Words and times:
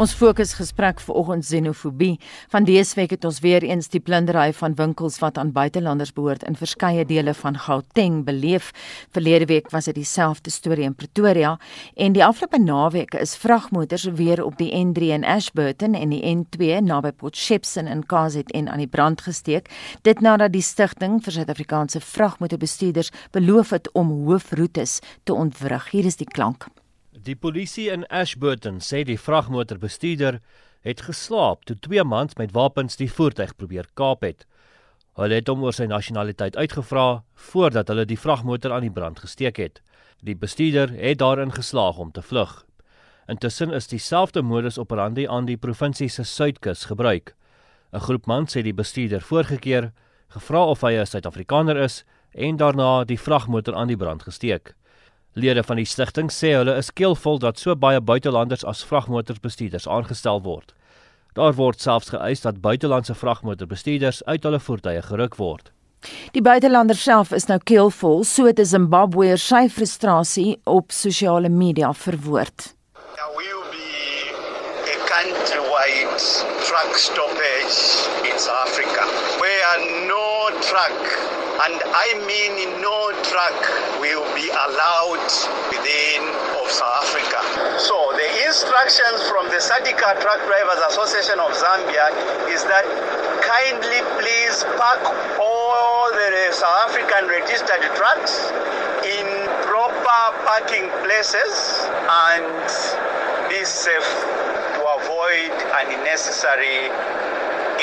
Ons 0.00 0.14
fokus 0.16 0.54
gesprek 0.56 1.00
vanoggend 1.04 1.44
xenofobie. 1.44 2.14
Van 2.48 2.64
dese 2.64 2.96
week 2.96 3.10
het 3.12 3.24
ons 3.28 3.42
weer 3.44 3.60
eens 3.66 3.90
die 3.92 4.00
plundering 4.00 4.54
van 4.56 4.72
winkels 4.78 5.18
wat 5.20 5.36
aan 5.38 5.50
buitelanders 5.52 6.14
behoort 6.16 6.46
in 6.48 6.56
verskeie 6.56 7.04
dele 7.04 7.34
van 7.36 7.58
Gauteng 7.66 8.22
beleef. 8.24 8.70
Verlede 9.12 9.50
week 9.52 9.68
was 9.74 9.90
dit 9.90 9.98
dieselfde 10.00 10.50
storie 10.50 10.88
in 10.88 10.96
Pretoria 10.96 11.58
en 12.00 12.16
die 12.16 12.24
afgelope 12.24 12.62
naweek 12.64 13.18
is 13.20 13.36
vragmotors 13.36 14.08
weer 14.16 14.40
op 14.44 14.56
die 14.56 14.72
N3 14.72 15.12
in 15.20 15.24
Ashburton 15.24 15.92
en 15.94 16.16
die 16.16 16.24
N2 16.24 16.80
naby 16.80 17.12
Port 17.12 17.36
Shepstone 17.36 17.92
in 17.92 18.06
KZN 18.08 18.72
aan 18.72 18.80
die 18.80 18.88
brand 18.88 19.20
gesteek. 19.20 19.68
Dit 20.00 20.24
nadat 20.24 20.56
die 20.56 20.64
stigting 20.64 21.20
vir 21.20 21.42
Suid-Afrikaanse 21.42 22.00
vragmotorbestuurders 22.00 23.12
beloof 23.36 23.76
het 23.76 23.92
om 23.92 24.16
hoofroetes 24.24 25.02
te 25.28 25.36
ontwrig. 25.36 25.90
Hier 25.92 26.08
is 26.08 26.16
die 26.16 26.32
klank. 26.32 26.70
Die 27.20 27.36
polisie 27.36 27.90
in 27.92 28.06
Ashburton 28.08 28.78
sê 28.80 29.02
die 29.04 29.18
vragmotorbestuurder 29.20 30.38
het 30.88 31.02
geslaap 31.04 31.66
toe 31.68 31.74
twee 31.84 32.04
mans 32.04 32.38
met 32.38 32.54
wapens 32.56 32.96
die 32.96 33.10
voertuig 33.12 33.52
probeer 33.60 33.90
kaap 34.00 34.24
het. 34.24 34.46
Hulle 35.20 35.36
het 35.36 35.50
hom 35.52 35.66
oor 35.66 35.76
sy 35.76 35.84
nasionaliteit 35.90 36.56
uitgevra 36.56 37.20
voordat 37.50 37.92
hulle 37.92 38.06
die 38.08 38.16
vragmotor 38.16 38.72
aan 38.72 38.86
die 38.86 38.94
brand 38.96 39.20
gesteek 39.20 39.60
het. 39.60 39.82
Die 40.24 40.38
bestuurder 40.38 40.94
het 40.96 41.20
daarin 41.20 41.52
geslaag 41.52 42.00
om 42.00 42.08
te 42.16 42.24
vlug. 42.24 42.64
Intussen 43.28 43.76
is 43.76 43.92
dieselfde 43.92 44.40
modus 44.40 44.80
operandi 44.80 45.28
aan 45.28 45.44
die 45.44 45.60
provinsie 45.60 46.08
se 46.08 46.24
suidkus 46.24 46.88
gebruik. 46.88 47.34
'n 47.92 48.00
Groep 48.00 48.26
mans 48.26 48.54
het 48.54 48.64
die 48.64 48.72
bestuurder 48.72 49.20
voorgekeer, 49.20 49.92
gevra 50.28 50.64
of 50.64 50.80
hy 50.80 50.96
'n 50.96 51.06
Suid-Afrikaner 51.06 51.76
is 51.76 52.04
en 52.32 52.56
daarna 52.56 53.04
die 53.04 53.20
vragmotor 53.20 53.74
aan 53.74 53.88
die 53.88 53.96
brand 53.96 54.22
gesteek. 54.22 54.74
Lede 55.34 55.62
van 55.62 55.78
die 55.78 55.86
stigting 55.86 56.26
sê 56.34 56.56
hulle 56.56 56.72
is 56.74 56.88
keelvol 56.90 57.38
dat 57.38 57.58
so 57.62 57.76
baie 57.78 58.00
buitelanders 58.02 58.64
as 58.66 58.82
vragmotorbestuurders 58.82 59.86
aangestel 59.86 60.42
word. 60.42 60.72
Daar 61.38 61.54
word 61.54 61.78
selfs 61.80 62.10
geëis 62.10 62.42
dat 62.42 62.58
buitelandse 62.64 63.14
vragmotorbestuurders 63.14 64.24
uit 64.26 64.42
hulle 64.42 64.58
voertuie 64.58 65.02
geruk 65.06 65.38
word. 65.38 65.70
Die 66.34 66.42
buitelander 66.42 66.98
self 66.98 67.30
is 67.36 67.46
nou 67.46 67.60
keelvol, 67.62 68.24
so 68.24 68.46
het 68.46 68.58
'n 68.58 68.66
Zimbabweër 68.74 69.38
sy 69.38 69.68
frustrasie 69.68 70.58
op 70.64 70.90
sosiale 70.90 71.48
media 71.48 71.92
verwoord. 71.92 72.74
There 73.14 73.30
will 73.38 73.64
be 73.70 74.34
a 74.90 74.98
countrywide 75.06 76.18
truck 76.66 76.92
stoppage 76.96 77.78
in 78.26 78.36
South 78.38 78.66
Africa 78.66 79.06
where 79.38 79.78
no 80.08 80.50
truck 80.60 81.49
and 81.66 81.76
I 81.92 82.16
mean 82.24 82.80
no 82.80 83.12
truck 83.28 83.60
will 84.00 84.24
be 84.32 84.48
allowed 84.48 85.28
within 85.68 86.24
of 86.56 86.68
South 86.72 87.04
Africa. 87.04 87.40
So 87.84 87.96
the 88.16 88.28
instructions 88.48 89.28
from 89.28 89.52
the 89.52 89.60
Sadika 89.60 90.16
Truck 90.24 90.40
Drivers 90.48 90.80
Association 90.88 91.36
of 91.36 91.52
Zambia 91.52 92.08
is 92.48 92.64
that 92.64 92.86
kindly 93.44 94.00
please 94.16 94.64
park 94.80 95.04
all 95.36 96.08
the 96.16 96.48
South 96.52 96.88
African 96.88 97.28
registered 97.28 97.84
trucks 97.92 98.48
in 99.04 99.26
proper 99.68 100.22
parking 100.48 100.88
places 101.04 101.84
and 102.08 102.64
be 103.52 103.60
safe 103.64 104.10
to 104.76 104.82
avoid 104.96 105.52
unnecessary 105.84 106.88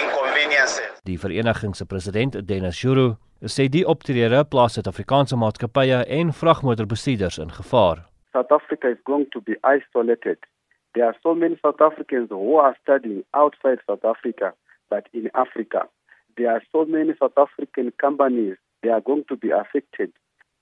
inconveniences. 0.02 0.90
Die 1.06 1.18
vereniging 1.18 1.76
se 1.76 1.86
president 1.86 2.42
Dennis 2.42 2.76
Shuru 2.76 3.18
sê 3.46 3.68
die 3.70 3.86
optrede 3.86 4.44
plaas 4.50 4.74
Suid-Afrikaanse 4.78 5.38
maatskappye 5.38 6.04
en 6.20 6.34
vragmotorbestuurders 6.34 7.38
in 7.44 7.52
gevaar. 7.54 8.06
South 8.34 8.52
Africa 8.52 8.90
is 8.90 9.02
going 9.06 9.28
to 9.32 9.42
be 9.42 9.56
isolated. 9.64 10.38
There 10.94 11.06
are 11.06 11.16
so 11.22 11.36
many 11.36 11.58
South 11.62 11.82
Africans 11.82 12.30
who 12.30 12.56
are 12.58 12.76
studying 12.82 13.24
outside 13.34 13.80
South 13.86 14.06
Africa 14.06 14.54
but 14.90 15.08
in 15.14 15.30
Africa. 15.34 15.88
There 16.38 16.50
are 16.50 16.64
so 16.72 16.86
many 16.86 17.14
South 17.20 17.38
African 17.38 17.92
companies 18.02 18.58
they 18.84 18.90
are 18.90 19.02
going 19.02 19.26
to 19.30 19.36
be 19.36 19.50
affected. 19.52 20.12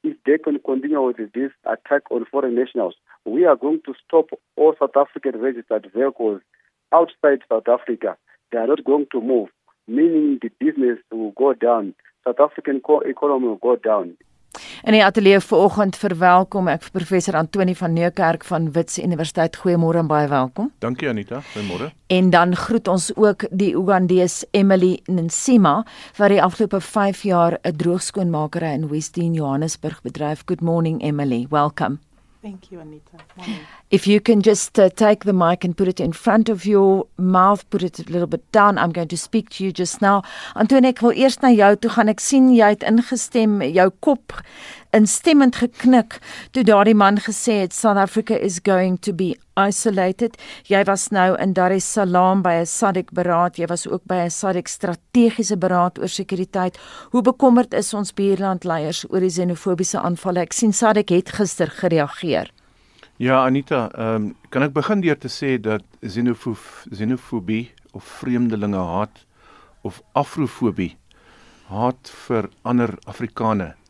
If 0.03 0.17
they 0.25 0.37
can 0.37 0.59
continue 0.59 1.01
with 1.01 1.17
this 1.33 1.51
attack 1.65 2.03
on 2.11 2.25
foreign 2.31 2.55
nationals, 2.55 2.95
we 3.25 3.45
are 3.45 3.55
going 3.55 3.81
to 3.85 3.93
stop 4.05 4.29
all 4.55 4.75
South 4.79 4.95
African 4.95 5.39
registered 5.41 5.89
vehicles 5.93 6.41
outside 6.93 7.39
South 7.49 7.67
Africa. 7.67 8.17
They 8.51 8.57
are 8.59 8.67
not 8.67 8.83
going 8.83 9.07
to 9.11 9.21
move, 9.21 9.49
meaning 9.87 10.39
the 10.41 10.49
business 10.59 10.99
will 11.11 11.31
go 11.31 11.53
down. 11.53 11.95
South 12.25 12.39
African 12.39 12.81
economy 13.05 13.47
will 13.47 13.57
go 13.61 13.77
down. 13.81 14.17
In 14.83 14.95
die 14.95 15.03
ateljee 15.03 15.39
vanoggend 15.43 15.97
verwelkom 15.99 16.69
ek 16.71 16.87
professor 16.95 17.35
Antoni 17.37 17.75
van 17.75 17.93
Neukerk 17.93 18.45
van 18.47 18.71
Wits 18.73 18.97
Universiteit. 18.97 19.59
Goeiemôre 19.61 20.01
en 20.01 20.09
baie 20.09 20.29
welkom. 20.31 20.71
Dankie 20.81 21.09
Anita, 21.11 21.41
goeiemôre. 21.51 21.91
En 22.07 22.29
dan 22.33 22.55
groet 22.55 22.87
ons 22.87 23.11
ook 23.15 23.45
die 23.51 23.73
Ugandees 23.75 24.41
Emily 24.57 24.95
Nsima 25.11 25.75
wat 26.17 26.33
die 26.33 26.41
afgelope 26.41 26.81
5 26.81 27.21
jaar 27.29 27.59
'n 27.61 27.75
droogskoonmakery 27.77 28.73
in 28.73 28.89
Western 28.89 29.33
Johannesburg 29.33 30.01
bedryf. 30.01 30.41
Good 30.45 30.61
morning 30.61 31.01
Emily, 31.03 31.45
welcome. 31.49 31.99
Thank 32.45 32.71
you, 32.71 32.79
Anita. 32.79 33.17
Morning. 33.37 33.61
If 33.89 34.05
you 34.05 34.21
can 34.21 34.43
just 34.43 34.77
uh, 34.77 34.89
take 34.89 35.23
the 35.23 35.33
mic 35.33 35.63
and 35.63 35.75
put 35.75 35.87
it 35.87 35.99
in 35.99 36.13
front 36.13 36.47
of 36.47 36.63
your 36.63 37.07
mouth, 37.17 37.67
put 37.71 37.81
it 37.81 37.97
a 37.97 38.03
little 38.03 38.27
bit 38.27 38.51
down. 38.51 38.77
I'm 38.77 38.91
going 38.91 39.07
to 39.07 39.17
speak 39.17 39.49
to 39.57 39.63
you 39.63 39.71
just 39.71 39.99
now. 39.99 40.21
Antoine, 40.55 40.85
ek 40.85 41.01
wil 41.01 41.17
eers 41.17 41.39
na 41.41 41.49
jou 41.49 41.71
toe 41.73 41.89
gaan. 41.95 42.11
Ek 42.13 42.21
sien 42.21 42.51
jy 42.53 42.69
het 42.75 42.85
ingestem, 42.85 43.63
jou 43.73 43.87
kop 44.05 44.37
instemmend 44.95 45.57
geknik 45.59 46.19
toe 46.55 46.63
daardie 46.63 46.95
man 46.95 47.17
gesê 47.19 47.59
het 47.65 47.73
South 47.75 47.99
Africa 47.99 48.37
is 48.39 48.61
going 48.63 48.97
to 49.03 49.13
be 49.13 49.35
isolated. 49.59 50.37
Jy 50.67 50.83
was 50.87 51.09
nou 51.11 51.35
in 51.41 51.53
Dar 51.53 51.71
es 51.75 51.87
Salaam 51.91 52.41
by 52.41 52.53
'n 52.61 52.65
SADC 52.65 53.11
beraad. 53.11 53.57
Jy 53.57 53.67
was 53.67 53.87
ook 53.87 54.03
by 54.05 54.25
'n 54.25 54.29
SADC 54.29 54.67
strategiese 54.67 55.57
beraad 55.57 55.99
oor 55.99 56.07
sekuriteit. 56.07 56.77
Hoe 57.11 57.21
bekommerd 57.21 57.73
is 57.73 57.93
ons 57.93 58.13
buurlandleiers 58.13 59.05
oor 59.09 59.19
die 59.19 59.29
xenofobiese 59.29 59.99
aanvalle? 59.99 60.39
Ek 60.39 60.53
sien 60.53 60.73
SADC 60.73 61.09
het 61.09 61.29
gister 61.29 61.67
gereageer. 61.67 62.51
Ja, 63.17 63.45
Anita, 63.45 63.89
ehm 63.97 64.15
um, 64.15 64.35
kan 64.49 64.63
ek 64.63 64.73
begin 64.73 65.01
deur 65.01 65.17
te 65.17 65.27
sê 65.27 65.61
dat 65.61 65.81
xenofobie 66.91 67.71
of 67.93 68.03
vreemdelinge 68.03 68.77
haat 68.77 69.25
of 69.81 70.01
afrofobie 70.13 70.97
haat 71.67 72.11
vir 72.27 72.49
ander 72.63 72.97
Afrikaners 73.05 73.84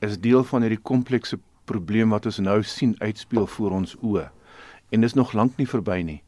is 0.00 0.18
deel 0.20 0.44
van 0.44 0.62
hierdie 0.62 0.82
komplekse 0.82 1.38
probleem 1.64 2.10
wat 2.14 2.26
ons 2.26 2.38
nou 2.38 2.62
sien 2.62 2.94
uitspeel 2.98 3.46
voor 3.46 3.70
ons 3.70 3.96
oë. 4.02 4.28
En 4.90 5.00
dis 5.00 5.14
nog 5.14 5.32
lank 5.32 5.56
nie 5.56 5.68
verby 5.68 6.00
nie. 6.02 6.20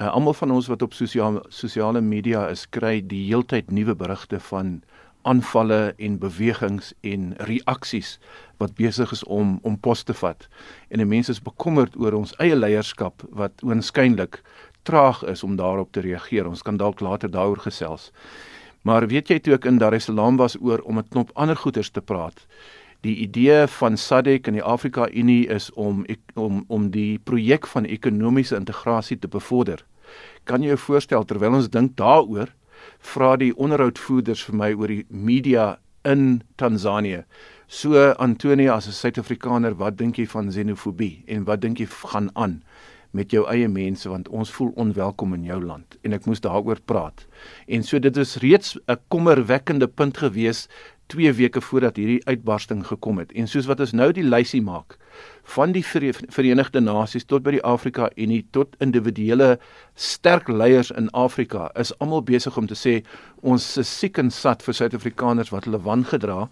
Uh, 0.00 0.08
Almal 0.14 0.34
van 0.34 0.50
ons 0.50 0.66
wat 0.66 0.82
op 0.82 0.94
sosiale 0.96 1.42
sosiale 1.48 2.00
media 2.00 2.46
is, 2.48 2.66
kry 2.72 3.00
die 3.04 3.26
heeltyd 3.28 3.70
nuwe 3.70 3.94
berigte 3.94 4.40
van 4.40 4.80
aanvalle 5.28 5.94
en 5.98 6.16
bewegings 6.18 6.94
en 7.04 7.34
reaksies 7.44 8.14
wat 8.56 8.74
besig 8.78 9.12
is 9.12 9.24
om 9.24 9.58
om 9.62 9.76
pos 9.76 10.02
te 10.02 10.16
vat. 10.16 10.48
En 10.88 11.04
mense 11.08 11.30
is 11.30 11.42
bekommerd 11.44 11.96
oor 12.00 12.16
ons 12.16 12.32
eie 12.40 12.56
leierskap 12.56 13.22
wat 13.36 13.60
oënskynlik 13.66 14.40
traag 14.88 15.20
is 15.28 15.44
om 15.44 15.58
daarop 15.60 15.92
te 15.92 16.00
reageer. 16.00 16.48
Ons 16.48 16.62
kan 16.62 16.80
dalk 16.80 17.00
later 17.04 17.30
daaroor 17.30 17.60
gesels. 17.60 18.10
Maar 18.82 19.06
weet 19.06 19.28
jy 19.28 19.38
toe 19.38 19.54
ek 19.58 19.68
in 19.68 19.78
Dar 19.78 19.92
es 19.92 20.08
Salaam 20.08 20.40
was 20.40 20.56
oor 20.60 20.80
om 20.88 20.98
'n 20.98 21.08
knop 21.12 21.30
ander 21.34 21.56
goeters 21.56 21.90
te 21.90 22.00
praat, 22.00 22.46
die 23.00 23.16
idee 23.24 23.66
van 23.66 23.96
SADC 23.96 24.48
en 24.48 24.58
die 24.58 24.64
Afrika 24.64 25.08
Unie 25.08 25.46
is 25.48 25.70
om 25.72 26.04
om 26.34 26.64
om 26.68 26.90
die 26.90 27.18
projek 27.18 27.66
van 27.66 27.84
ekonomiese 27.84 28.56
integrasie 28.56 29.18
te 29.18 29.28
bevorder. 29.28 29.84
Kan 30.44 30.62
jy 30.62 30.74
jou 30.74 30.80
voorstel 30.86 31.24
terwyl 31.24 31.54
ons 31.54 31.70
dink 31.70 31.96
daaroor, 31.96 32.50
vra 32.98 33.36
die 33.36 33.52
onderhoudvoerders 33.56 34.42
vir 34.48 34.56
my 34.56 34.72
oor 34.74 34.92
die 34.92 35.04
media 35.08 35.78
in 36.04 36.42
Tansanië. 36.56 37.24
So 37.68 38.12
Antonia 38.18 38.74
as 38.74 38.88
'n 38.88 38.92
Suid-Afrikaner, 38.92 39.74
wat 39.76 39.96
dink 39.96 40.18
jy 40.18 40.26
van 40.26 40.50
xenofobie 40.50 41.22
en 41.28 41.44
wat 41.44 41.60
dink 41.60 41.78
jy 41.78 41.86
gaan 41.86 42.30
aan 42.34 42.62
met 43.12 43.30
jou 43.30 43.46
eie 43.50 43.68
mense 43.68 44.08
want 44.08 44.28
ons 44.28 44.50
voel 44.50 44.72
onwelkom 44.76 45.34
in 45.34 45.44
jou 45.44 45.60
land 45.62 45.96
en 46.02 46.12
ek 46.12 46.26
moes 46.26 46.40
daaroor 46.40 46.80
praat. 46.86 47.26
En 47.66 47.82
so 47.82 47.98
dit 47.98 48.16
is 48.16 48.36
reeds 48.36 48.76
'n 48.88 48.98
kommerwekkende 49.08 49.88
punt 49.88 50.18
gewees 50.18 50.68
2 51.10 51.32
weke 51.38 51.60
voordat 51.60 51.98
hierdie 51.98 52.20
uitbarsting 52.24 52.84
gekom 52.86 53.18
het. 53.18 53.32
En 53.32 53.48
soos 53.50 53.66
wat 53.70 53.82
ons 53.82 53.92
nou 53.96 54.10
die 54.14 54.26
lysie 54.26 54.62
maak 54.62 54.96
van 55.42 55.72
die 55.72 55.84
Verenigde 55.84 56.80
Nasies 56.80 57.24
tot 57.24 57.42
by 57.42 57.56
die 57.56 57.64
Afrika 57.64 58.10
Unie 58.16 58.44
tot 58.54 58.76
individuele 58.78 59.58
sterk 60.00 60.48
leiers 60.48 60.90
in 60.90 61.10
Afrika 61.10 61.70
is 61.80 61.92
almal 61.98 62.22
besig 62.22 62.56
om 62.56 62.66
te 62.70 62.76
sê 62.78 63.00
ons 63.42 63.64
is 63.80 63.88
siek 63.88 64.18
en 64.20 64.30
sat 64.32 64.62
vir 64.64 64.76
Suid-Afrikaners 64.76 65.50
wat 65.52 65.66
hulle 65.68 65.80
wangedra 65.84 66.46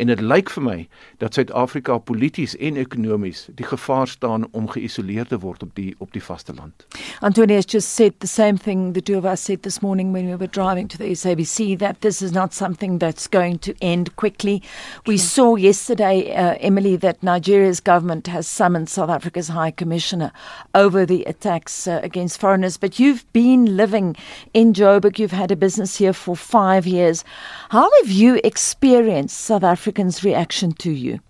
en 0.00 0.10
dit 0.12 0.20
lyk 0.20 0.52
vir 0.54 0.64
my 0.64 0.76
dat 1.22 1.36
Suid-Afrika 1.36 1.98
polities 1.98 2.54
en 2.60 2.78
ekonomies 2.80 3.46
die 3.56 3.66
gevaar 3.68 4.08
staan 4.08 4.46
om 4.52 4.68
geïsoleer 4.72 5.28
te 5.28 5.40
word 5.40 5.64
op 5.64 5.72
die 5.78 5.94
op 6.04 6.12
die 6.12 6.22
vasteland. 6.22 6.86
Antonio 7.20 7.56
has 7.56 7.68
just 7.68 7.94
said 7.96 8.18
the 8.20 8.30
same 8.30 8.58
thing 8.58 8.92
the 8.94 9.02
two 9.02 9.18
of 9.18 9.24
us 9.24 9.44
said 9.44 9.62
this 9.62 9.80
morning 9.82 10.12
when 10.12 10.28
we 10.28 10.36
were 10.36 10.50
driving 10.50 10.88
to 10.88 10.98
the 10.98 11.14
SABC 11.14 11.78
that 11.78 12.00
this 12.00 12.22
is 12.22 12.32
not 12.32 12.54
something 12.54 12.98
that's 13.00 13.28
going 13.28 13.58
to 13.60 13.74
end 13.80 14.14
quickly. 14.16 14.62
We 15.06 15.16
saw 15.16 15.56
yesterday 15.56 16.34
uh, 16.34 16.56
Emily 16.60 16.96
that 16.96 17.22
Nigeria's 17.22 17.80
government 17.80 18.26
has 18.28 18.43
summoned 18.46 18.88
South 18.88 19.10
Africa's 19.10 19.48
High 19.48 19.70
Commissioner 19.70 20.32
over 20.74 21.04
the 21.04 21.24
attacks 21.24 21.86
uh, 21.86 22.00
against 22.02 22.40
foreigners. 22.40 22.76
But 22.76 22.98
you've 22.98 23.30
been 23.32 23.76
living 23.76 24.16
in 24.52 24.72
Joburg, 24.72 25.18
you've 25.18 25.30
had 25.30 25.50
a 25.50 25.56
business 25.56 25.96
here 25.96 26.12
for 26.12 26.36
five 26.36 26.86
years. 26.86 27.24
How 27.70 27.90
have 28.00 28.10
you 28.10 28.40
experienced 28.44 29.38
South 29.38 29.64
Africans' 29.64 30.24
reaction 30.24 30.72
to 30.72 30.90
you? 30.90 31.20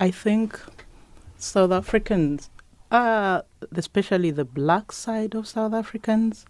I 0.00 0.10
think 0.10 0.60
South 1.36 1.72
Africans, 1.72 2.50
uh, 2.90 3.42
especially 3.74 4.30
the 4.30 4.44
black 4.44 4.92
side 4.92 5.34
of 5.34 5.48
South 5.48 5.74
Africans, 5.74 6.46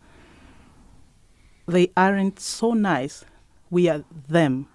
they 1.66 1.90
aren't 1.96 2.40
so 2.40 2.72
nice. 2.72 3.24
We 3.70 3.88
are 3.88 4.04
them. 4.28 4.68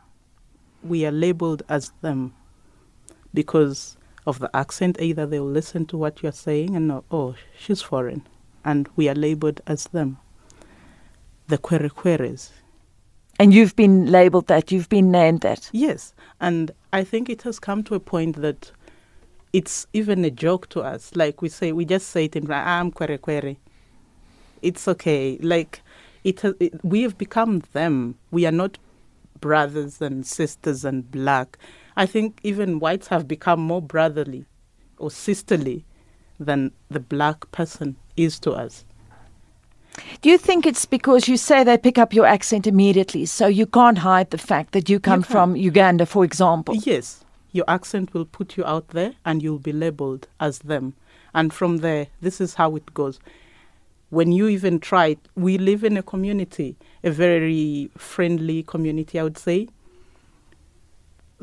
We 0.83 1.05
are 1.05 1.11
labeled 1.11 1.63
as 1.69 1.91
them 2.01 2.33
because 3.33 3.97
of 4.25 4.39
the 4.39 4.49
accent. 4.55 4.99
Either 4.99 5.25
they'll 5.25 5.45
listen 5.45 5.85
to 5.87 5.97
what 5.97 6.21
you're 6.23 6.31
saying 6.31 6.75
and 6.75 6.87
know, 6.87 7.03
oh, 7.11 7.35
she's 7.57 7.81
foreign. 7.81 8.25
And 8.65 8.87
we 8.95 9.09
are 9.09 9.15
labeled 9.15 9.61
as 9.67 9.85
them. 9.85 10.17
The 11.47 11.57
kwerekweres. 11.57 12.51
And 13.39 13.53
you've 13.53 13.75
been 13.75 14.11
labeled 14.11 14.47
that, 14.47 14.71
you've 14.71 14.89
been 14.89 15.11
named 15.11 15.41
that. 15.41 15.69
Yes. 15.73 16.13
And 16.39 16.71
I 16.93 17.03
think 17.03 17.29
it 17.29 17.41
has 17.41 17.59
come 17.59 17.83
to 17.83 17.95
a 17.95 17.99
point 17.99 18.37
that 18.41 18.71
it's 19.51 19.87
even 19.93 20.23
a 20.23 20.31
joke 20.31 20.69
to 20.69 20.81
us. 20.81 21.15
Like 21.15 21.41
we 21.41 21.49
say, 21.49 21.71
we 21.71 21.85
just 21.85 22.09
say 22.09 22.25
it 22.25 22.35
in, 22.35 22.49
ah, 22.51 22.79
I'm 22.79 22.91
kwere 22.91 23.17
kwere. 23.17 23.57
It's 24.61 24.87
okay. 24.87 25.37
Like, 25.41 25.81
it, 26.23 26.41
has, 26.41 26.53
it 26.59 26.83
we 26.83 27.01
have 27.01 27.17
become 27.17 27.63
them. 27.73 28.15
We 28.31 28.45
are 28.45 28.51
not 28.51 28.77
brothers 29.39 30.01
and 30.01 30.25
sisters 30.25 30.85
and 30.85 31.09
black. 31.11 31.57
I 31.95 32.05
think 32.05 32.39
even 32.43 32.79
whites 32.79 33.07
have 33.07 33.27
become 33.27 33.59
more 33.59 33.81
brotherly 33.81 34.45
or 34.97 35.11
sisterly 35.11 35.85
than 36.39 36.71
the 36.89 36.99
black 36.99 37.51
person 37.51 37.95
is 38.17 38.39
to 38.39 38.51
us. 38.51 38.85
Do 40.21 40.29
you 40.29 40.37
think 40.37 40.65
it's 40.65 40.85
because 40.85 41.27
you 41.27 41.37
say 41.37 41.63
they 41.63 41.77
pick 41.77 41.97
up 41.97 42.13
your 42.13 42.25
accent 42.25 42.65
immediately, 42.65 43.25
so 43.25 43.45
you 43.45 43.67
can't 43.67 43.99
hide 43.99 44.31
the 44.31 44.37
fact 44.39 44.73
that 44.73 44.89
you 44.89 44.99
come 44.99 45.19
You 45.19 45.25
from 45.25 45.55
Uganda, 45.55 46.05
for 46.05 46.25
example? 46.25 46.75
Yes, 46.75 47.23
your 47.51 47.65
accent 47.67 48.13
will 48.13 48.25
put 48.25 48.57
you 48.57 48.65
out 48.65 48.87
there 48.89 49.13
and 49.23 49.43
you'll 49.43 49.59
be 49.59 49.71
labeled 49.71 50.27
as 50.39 50.59
them. 50.59 50.95
And 51.35 51.53
from 51.53 51.77
there, 51.77 52.07
this 52.21 52.41
is 52.41 52.55
how 52.55 52.75
it 52.75 52.93
goes. 52.93 53.19
When 54.09 54.31
you 54.31 54.47
even 54.47 54.79
try 54.79 55.17
we 55.35 55.57
live 55.57 55.83
in 55.83 55.97
a 55.97 56.03
community, 56.03 56.75
a 57.03 57.11
very 57.11 57.89
friendly 57.97 58.63
community, 58.63 59.19
I 59.19 59.23
would 59.23 59.37
say, 59.37 59.67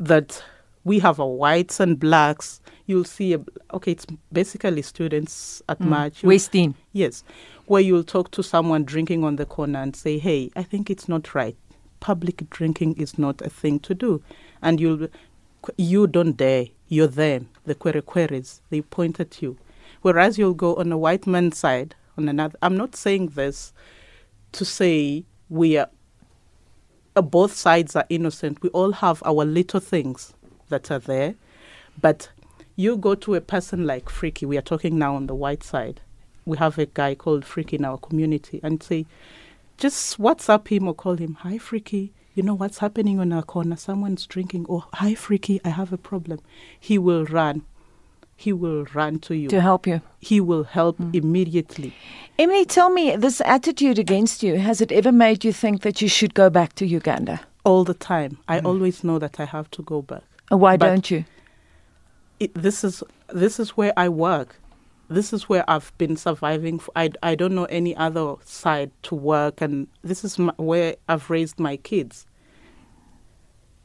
that 0.01 0.43
we 0.83 0.99
have 0.99 1.19
a 1.19 1.25
whites 1.25 1.79
and 1.79 1.99
blacks. 1.99 2.59
You'll 2.87 3.03
see, 3.03 3.33
a, 3.33 3.41
okay, 3.73 3.91
it's 3.91 4.07
basically 4.33 4.81
students 4.81 5.61
at 5.69 5.79
mm. 5.79 5.85
March. 5.85 6.23
You'll- 6.23 6.29
Yes, 6.91 7.23
where 7.67 7.81
you'll 7.81 8.03
talk 8.03 8.31
to 8.31 8.43
someone 8.43 8.83
drinking 8.83 9.23
on 9.23 9.35
the 9.35 9.45
corner 9.45 9.79
and 9.79 9.95
say, 9.95 10.17
"Hey, 10.17 10.49
I 10.55 10.63
think 10.63 10.89
it's 10.89 11.07
not 11.07 11.33
right. 11.35 11.55
Public 11.99 12.49
drinking 12.49 12.97
is 12.97 13.17
not 13.17 13.41
a 13.41 13.49
thing 13.49 13.79
to 13.81 13.93
do," 13.93 14.21
and 14.61 14.79
you'll 14.79 15.07
you 15.77 16.07
don't 16.07 16.35
dare. 16.35 16.65
You're 16.87 17.07
them, 17.07 17.49
the 17.65 17.75
kwerekweres. 17.75 18.61
They 18.71 18.81
point 18.81 19.19
at 19.19 19.41
you, 19.41 19.57
whereas 20.01 20.37
you'll 20.39 20.55
go 20.55 20.75
on 20.75 20.91
a 20.91 20.97
white 20.97 21.27
man's 21.27 21.57
side 21.59 21.95
on 22.17 22.27
another. 22.27 22.57
I'm 22.63 22.75
not 22.75 22.95
saying 22.95 23.27
this 23.35 23.71
to 24.53 24.65
say 24.65 25.23
we 25.47 25.77
are. 25.77 25.89
Uh, 27.15 27.21
both 27.21 27.53
sides 27.53 27.95
are 27.95 28.05
innocent. 28.09 28.61
We 28.61 28.69
all 28.69 28.93
have 28.93 29.21
our 29.25 29.45
little 29.45 29.79
things 29.79 30.33
that 30.69 30.89
are 30.91 30.99
there, 30.99 31.35
but 31.99 32.29
you 32.75 32.97
go 32.97 33.15
to 33.15 33.35
a 33.35 33.41
person 33.41 33.85
like 33.85 34.09
Freaky. 34.09 34.45
We 34.45 34.57
are 34.57 34.61
talking 34.61 34.97
now 34.97 35.15
on 35.15 35.27
the 35.27 35.35
white 35.35 35.63
side 35.63 36.01
we 36.45 36.57
have 36.57 36.77
a 36.77 36.85
guy 36.85 37.15
called 37.15 37.45
Freaky 37.45 37.77
in 37.77 37.85
our 37.85 37.97
community 37.97 38.59
and 38.63 38.81
say, 38.81 39.05
just 39.77 40.19
WhatsApp 40.19 40.67
him 40.67 40.87
or 40.87 40.93
call 40.93 41.15
him, 41.15 41.35
hi 41.35 41.57
Freaky, 41.57 42.13
you 42.33 42.43
know 42.43 42.53
what's 42.53 42.79
happening 42.79 43.19
on 43.19 43.33
our 43.33 43.43
corner? 43.43 43.75
Someone's 43.75 44.25
drinking. 44.25 44.65
Or 44.67 44.85
hi 44.93 45.15
Freaky, 45.15 45.59
I 45.65 45.69
have 45.69 45.91
a 45.91 45.97
problem. 45.97 46.39
He 46.79 46.97
will 46.97 47.25
run. 47.25 47.63
He 48.41 48.53
will 48.53 48.85
run 48.93 49.19
to 49.19 49.35
you. 49.35 49.49
To 49.49 49.61
help 49.61 49.85
you. 49.85 50.01
he 50.19 50.41
will 50.41 50.63
help 50.63 50.97
mm. 50.97 51.13
immediately. 51.13 51.93
Emily, 52.39 52.65
tell 52.65 52.89
me, 52.89 53.15
this 53.15 53.39
attitude 53.45 53.99
against 53.99 54.41
you, 54.41 54.57
has 54.57 54.81
it 54.81 54.91
ever 54.91 55.11
made 55.11 55.45
you 55.45 55.53
think 55.53 55.83
that 55.83 56.01
you 56.01 56.07
should 56.07 56.33
go 56.33 56.49
back 56.49 56.73
to 56.75 56.85
Uganda? 56.85 57.41
All 57.63 57.83
the 57.83 57.93
time. 57.93 58.39
I 58.47 58.59
mm. 58.59 58.65
always 58.65 59.03
know 59.03 59.19
that 59.19 59.39
I 59.39 59.45
have 59.45 59.69
to 59.71 59.83
go 59.83 60.01
back. 60.01 60.23
Uh, 60.51 60.57
why 60.57 60.75
But- 60.75 60.87
don't 60.87 61.11
you? 61.11 61.25
it, 62.41 62.51
this 62.55 62.83
is 62.83 63.03
this 63.29 63.59
is 63.59 63.77
where 63.77 63.93
I 63.95 64.09
work. 64.09 64.55
This 65.07 65.33
is 65.33 65.47
where 65.47 65.63
I've 65.69 65.95
been 65.99 66.17
surviving. 66.17 66.81
I 66.95 67.35
don't 67.35 67.53
know 67.53 67.65
any 67.65 67.95
other 67.95 68.35
side 68.43 68.91
to 69.03 69.13
work, 69.13 69.61
and 69.61 69.87
this 70.01 70.23
is 70.23 70.39
my, 70.39 70.53
where 70.57 70.95
I've 71.07 71.29
raised 71.29 71.59
my 71.59 71.77
kids. 71.77 72.25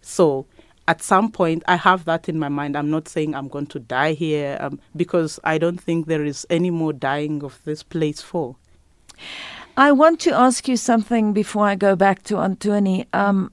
So, 0.01 0.47
at 0.89 1.03
some 1.03 1.31
point, 1.31 1.63
I 1.67 1.77
have 1.77 2.05
that 2.05 2.29
in 2.29 2.39
my 2.39 2.49
mind. 2.49 2.77
I'm 2.77 2.91
not 2.91 3.09
saying 3.09 3.35
I'm 3.35 3.49
going 3.49 3.67
to 3.69 3.79
die 3.79 4.13
here, 4.13 4.57
um, 4.61 4.81
because 4.95 5.41
I 5.45 5.59
don't 5.59 5.79
think 5.79 6.07
there 6.07 6.25
is 6.25 6.47
any 6.49 6.71
more 6.71 6.93
dying 6.93 7.43
of 7.43 7.61
this 7.65 7.83
place 7.83 8.21
for. 8.21 8.57
I 9.77 9.93
want 9.93 10.21
to 10.21 10.33
ask 10.33 10.69
you 10.69 10.77
something 10.77 11.33
before 11.33 11.67
I 11.67 11.75
go 11.75 11.97
back 11.97 12.23
to 12.25 12.35
Antoni. 12.35 13.07
Um, 13.13 13.53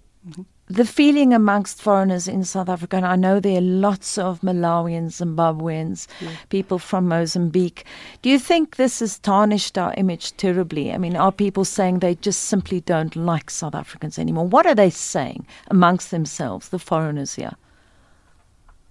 the 0.74 0.86
feeling 0.86 1.36
amongst 1.36 1.80
foreigners 1.80 2.28
in 2.28 2.44
South 2.44 2.68
Africa, 2.68 2.96
and 2.96 3.06
I 3.06 3.16
know 3.16 3.40
there 3.40 3.60
are 3.60 3.62
lots 3.62 4.18
of 4.18 4.42
Malawians, 4.42 5.22
Zimbabweans, 5.22 6.08
people 6.50 6.80
from 6.80 7.08
Mozambique. 7.08 7.86
Do 8.24 8.30
you 8.32 8.40
think 8.40 8.76
this 8.76 9.00
has 9.00 9.20
tarnished 9.20 9.78
our 9.78 9.94
image 9.98 10.36
terribly? 10.36 10.92
I 10.92 10.98
mean, 10.98 11.16
are 11.16 11.32
people 11.32 11.64
saying 11.64 12.00
they 12.00 12.16
just 12.16 12.46
simply 12.46 12.82
don't 12.82 13.16
like 13.16 13.52
South 13.52 13.76
Africans 13.76 14.18
anymore? 14.18 14.48
What 14.48 14.66
are 14.66 14.74
they 14.74 14.90
saying 14.90 15.46
amongst 15.70 16.10
themselves, 16.10 16.70
the 16.70 16.80
foreigners 16.80 17.36
here? 17.36 17.54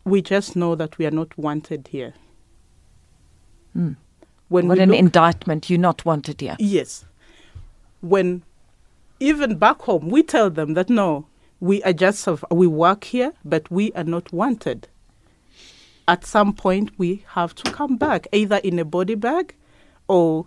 We 0.04 0.22
just 0.22 0.54
know 0.54 0.76
that 0.76 0.98
we 0.98 1.06
are 1.06 1.10
not 1.10 1.36
wanted 1.36 1.88
here. 1.88 2.14
Mm. 3.76 3.96
When 4.48 4.68
what 4.68 4.78
an 4.78 4.90
look- 4.90 4.98
indictment. 4.98 5.68
You're 5.68 5.80
not 5.80 6.04
wanted 6.04 6.40
here. 6.40 6.56
Yes. 6.60 7.06
When 8.00 8.42
even 9.18 9.58
back 9.58 9.82
home, 9.82 10.10
we 10.10 10.22
tell 10.22 10.48
them 10.50 10.74
that 10.74 10.88
no, 10.88 11.26
we 11.62 11.80
are 11.84 11.92
just 11.92 12.26
we 12.50 12.66
work 12.66 13.04
here, 13.04 13.32
but 13.44 13.70
we 13.70 13.92
are 13.92 14.02
not 14.02 14.32
wanted. 14.32 14.88
At 16.08 16.26
some 16.26 16.54
point, 16.54 16.90
we 16.98 17.24
have 17.28 17.54
to 17.54 17.70
come 17.70 17.96
back, 17.96 18.26
either 18.32 18.56
in 18.56 18.80
a 18.80 18.84
body 18.84 19.14
bag, 19.14 19.54
or 20.08 20.44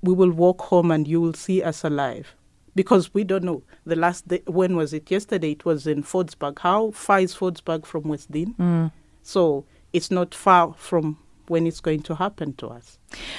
we 0.00 0.14
will 0.14 0.30
walk 0.30 0.62
home 0.62 0.90
and 0.90 1.06
you 1.06 1.20
will 1.20 1.34
see 1.34 1.62
us 1.62 1.84
alive. 1.84 2.34
Because 2.74 3.12
we 3.12 3.24
don't 3.24 3.44
know. 3.44 3.62
The 3.84 3.96
last 3.96 4.26
day, 4.26 4.40
when 4.46 4.74
was 4.74 4.94
it? 4.94 5.10
Yesterday, 5.10 5.52
it 5.52 5.66
was 5.66 5.86
in 5.86 6.02
Fordsburg. 6.02 6.60
How 6.60 6.92
far 6.92 7.20
is 7.20 7.34
Fordsburg 7.34 7.84
from 7.84 8.04
Westdene? 8.04 8.56
Mm. 8.56 8.90
So 9.22 9.66
it's 9.92 10.10
not 10.10 10.34
far 10.34 10.72
from 10.78 11.18
when 11.50 11.66
it's 11.66 11.80
going 11.80 12.02
to 12.02 12.14
happen 12.14 12.54
to 12.54 12.68
us. 12.68 12.98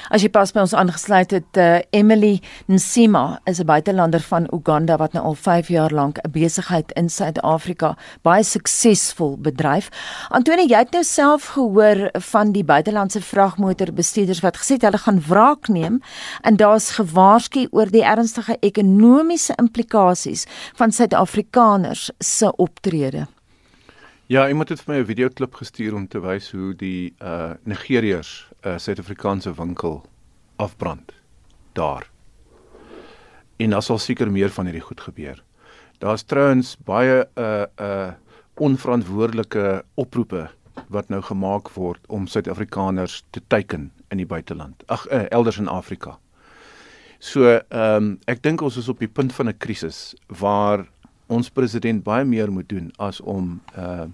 As 0.10 0.24
jy 0.24 0.30
pas 0.32 0.52
by 0.56 0.64
ons 0.64 0.74
aangesluit 0.78 1.34
het, 1.36 1.60
uh, 1.60 1.80
Emily 1.96 2.40
Nsima 2.72 3.40
is 3.46 3.60
'n 3.60 3.68
buitelander 3.68 4.22
van 4.22 4.48
Uganda 4.54 4.98
wat 4.98 5.14
nou 5.14 5.24
al 5.24 5.36
5 5.36 5.68
jaar 5.68 5.92
lank 5.92 6.18
'n 6.18 6.32
besigheid 6.32 6.92
in 6.92 7.10
Suid-Afrika 7.10 7.98
baie 8.22 8.44
suksesvol 8.44 9.38
bedryf. 9.38 9.90
Antoni, 10.30 10.68
jy 10.68 10.78
het 10.78 10.92
nou 10.92 11.04
self 11.04 11.46
gehoor 11.56 12.10
van 12.14 12.52
die 12.52 12.64
buitelandse 12.64 13.22
vragmotorbestuurders 13.22 14.40
wat 14.42 14.58
gesê 14.58 14.74
het 14.74 14.82
hulle 14.82 14.98
gaan 14.98 15.22
wraak 15.28 15.68
neem 15.68 16.02
en 16.42 16.56
daar's 16.56 16.92
gewaarsku 16.92 17.68
oor 17.72 17.90
die 17.92 18.04
ernstige 18.04 18.58
ekonomiese 18.60 19.54
implikasies 19.58 20.46
van 20.76 20.92
Suid-Afrikaners 20.92 22.12
se 22.20 22.56
optrede. 22.56 23.28
Ja, 24.28 24.42
iemand 24.48 24.70
het 24.70 24.82
vir 24.84 24.94
my 24.94 25.00
'n 25.00 25.06
videoklip 25.06 25.54
gestuur 25.56 25.94
om 25.96 26.08
te 26.08 26.20
wys 26.20 26.52
hoe 26.52 26.74
die 26.76 27.14
uh 27.24 27.54
Nigeriërs 27.64 28.50
'n 28.64 28.68
uh, 28.68 28.78
Suid-Afrikaanse 28.78 29.54
winkel 29.56 30.04
afbrand 30.56 31.14
daar. 31.74 32.10
En 33.58 33.70
daar 33.70 33.84
sal 33.84 33.98
seker 33.98 34.32
meer 34.32 34.50
van 34.50 34.66
hierdie 34.66 34.84
goed 34.84 35.02
gebeur. 35.02 35.44
Daar's 36.00 36.24
trouens 36.24 36.76
baie 36.78 37.28
uh 37.36 37.64
uh 37.80 38.12
onverantwoordelike 38.54 39.84
oproepe 39.94 40.50
wat 40.88 41.10
nou 41.10 41.22
gemaak 41.22 41.70
word 41.70 42.00
om 42.08 42.28
Suid-Afrikaners 42.28 43.24
te 43.30 43.42
teiken 43.48 43.92
in 44.08 44.18
die 44.18 44.26
buiteland. 44.26 44.84
Ag, 44.86 45.12
uh, 45.12 45.24
elders 45.30 45.58
in 45.58 45.68
Afrika. 45.68 46.20
So, 47.20 47.62
ehm 47.70 47.96
um, 47.96 48.20
ek 48.26 48.44
dink 48.44 48.62
ons 48.62 48.78
is 48.78 48.90
op 48.90 49.00
die 49.00 49.08
punt 49.08 49.34
van 49.34 49.48
'n 49.48 49.58
krisis 49.58 50.16
waar 50.28 50.86
ons 51.28 51.50
president 51.50 52.04
baie 52.04 52.26
meer 52.26 52.52
moet 52.52 52.70
doen 52.70 52.92
as 52.98 53.22
om 53.22 53.60
uh 53.78 54.08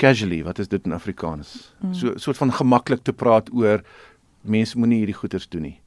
casually, 0.00 0.40
wat 0.42 0.58
is 0.58 0.68
dit 0.72 0.86
in 0.88 0.94
Afrikaans? 0.96 1.74
Mm. 1.80 1.92
So 1.94 2.16
soort 2.16 2.38
van 2.40 2.52
gemaklik 2.52 3.02
te 3.04 3.12
praat 3.12 3.50
oor 3.52 3.82
mense 4.40 4.78
moenie 4.78 5.02
hierdie 5.02 5.18
goeters 5.18 5.46
doen 5.52 5.66
nie. 5.68 5.78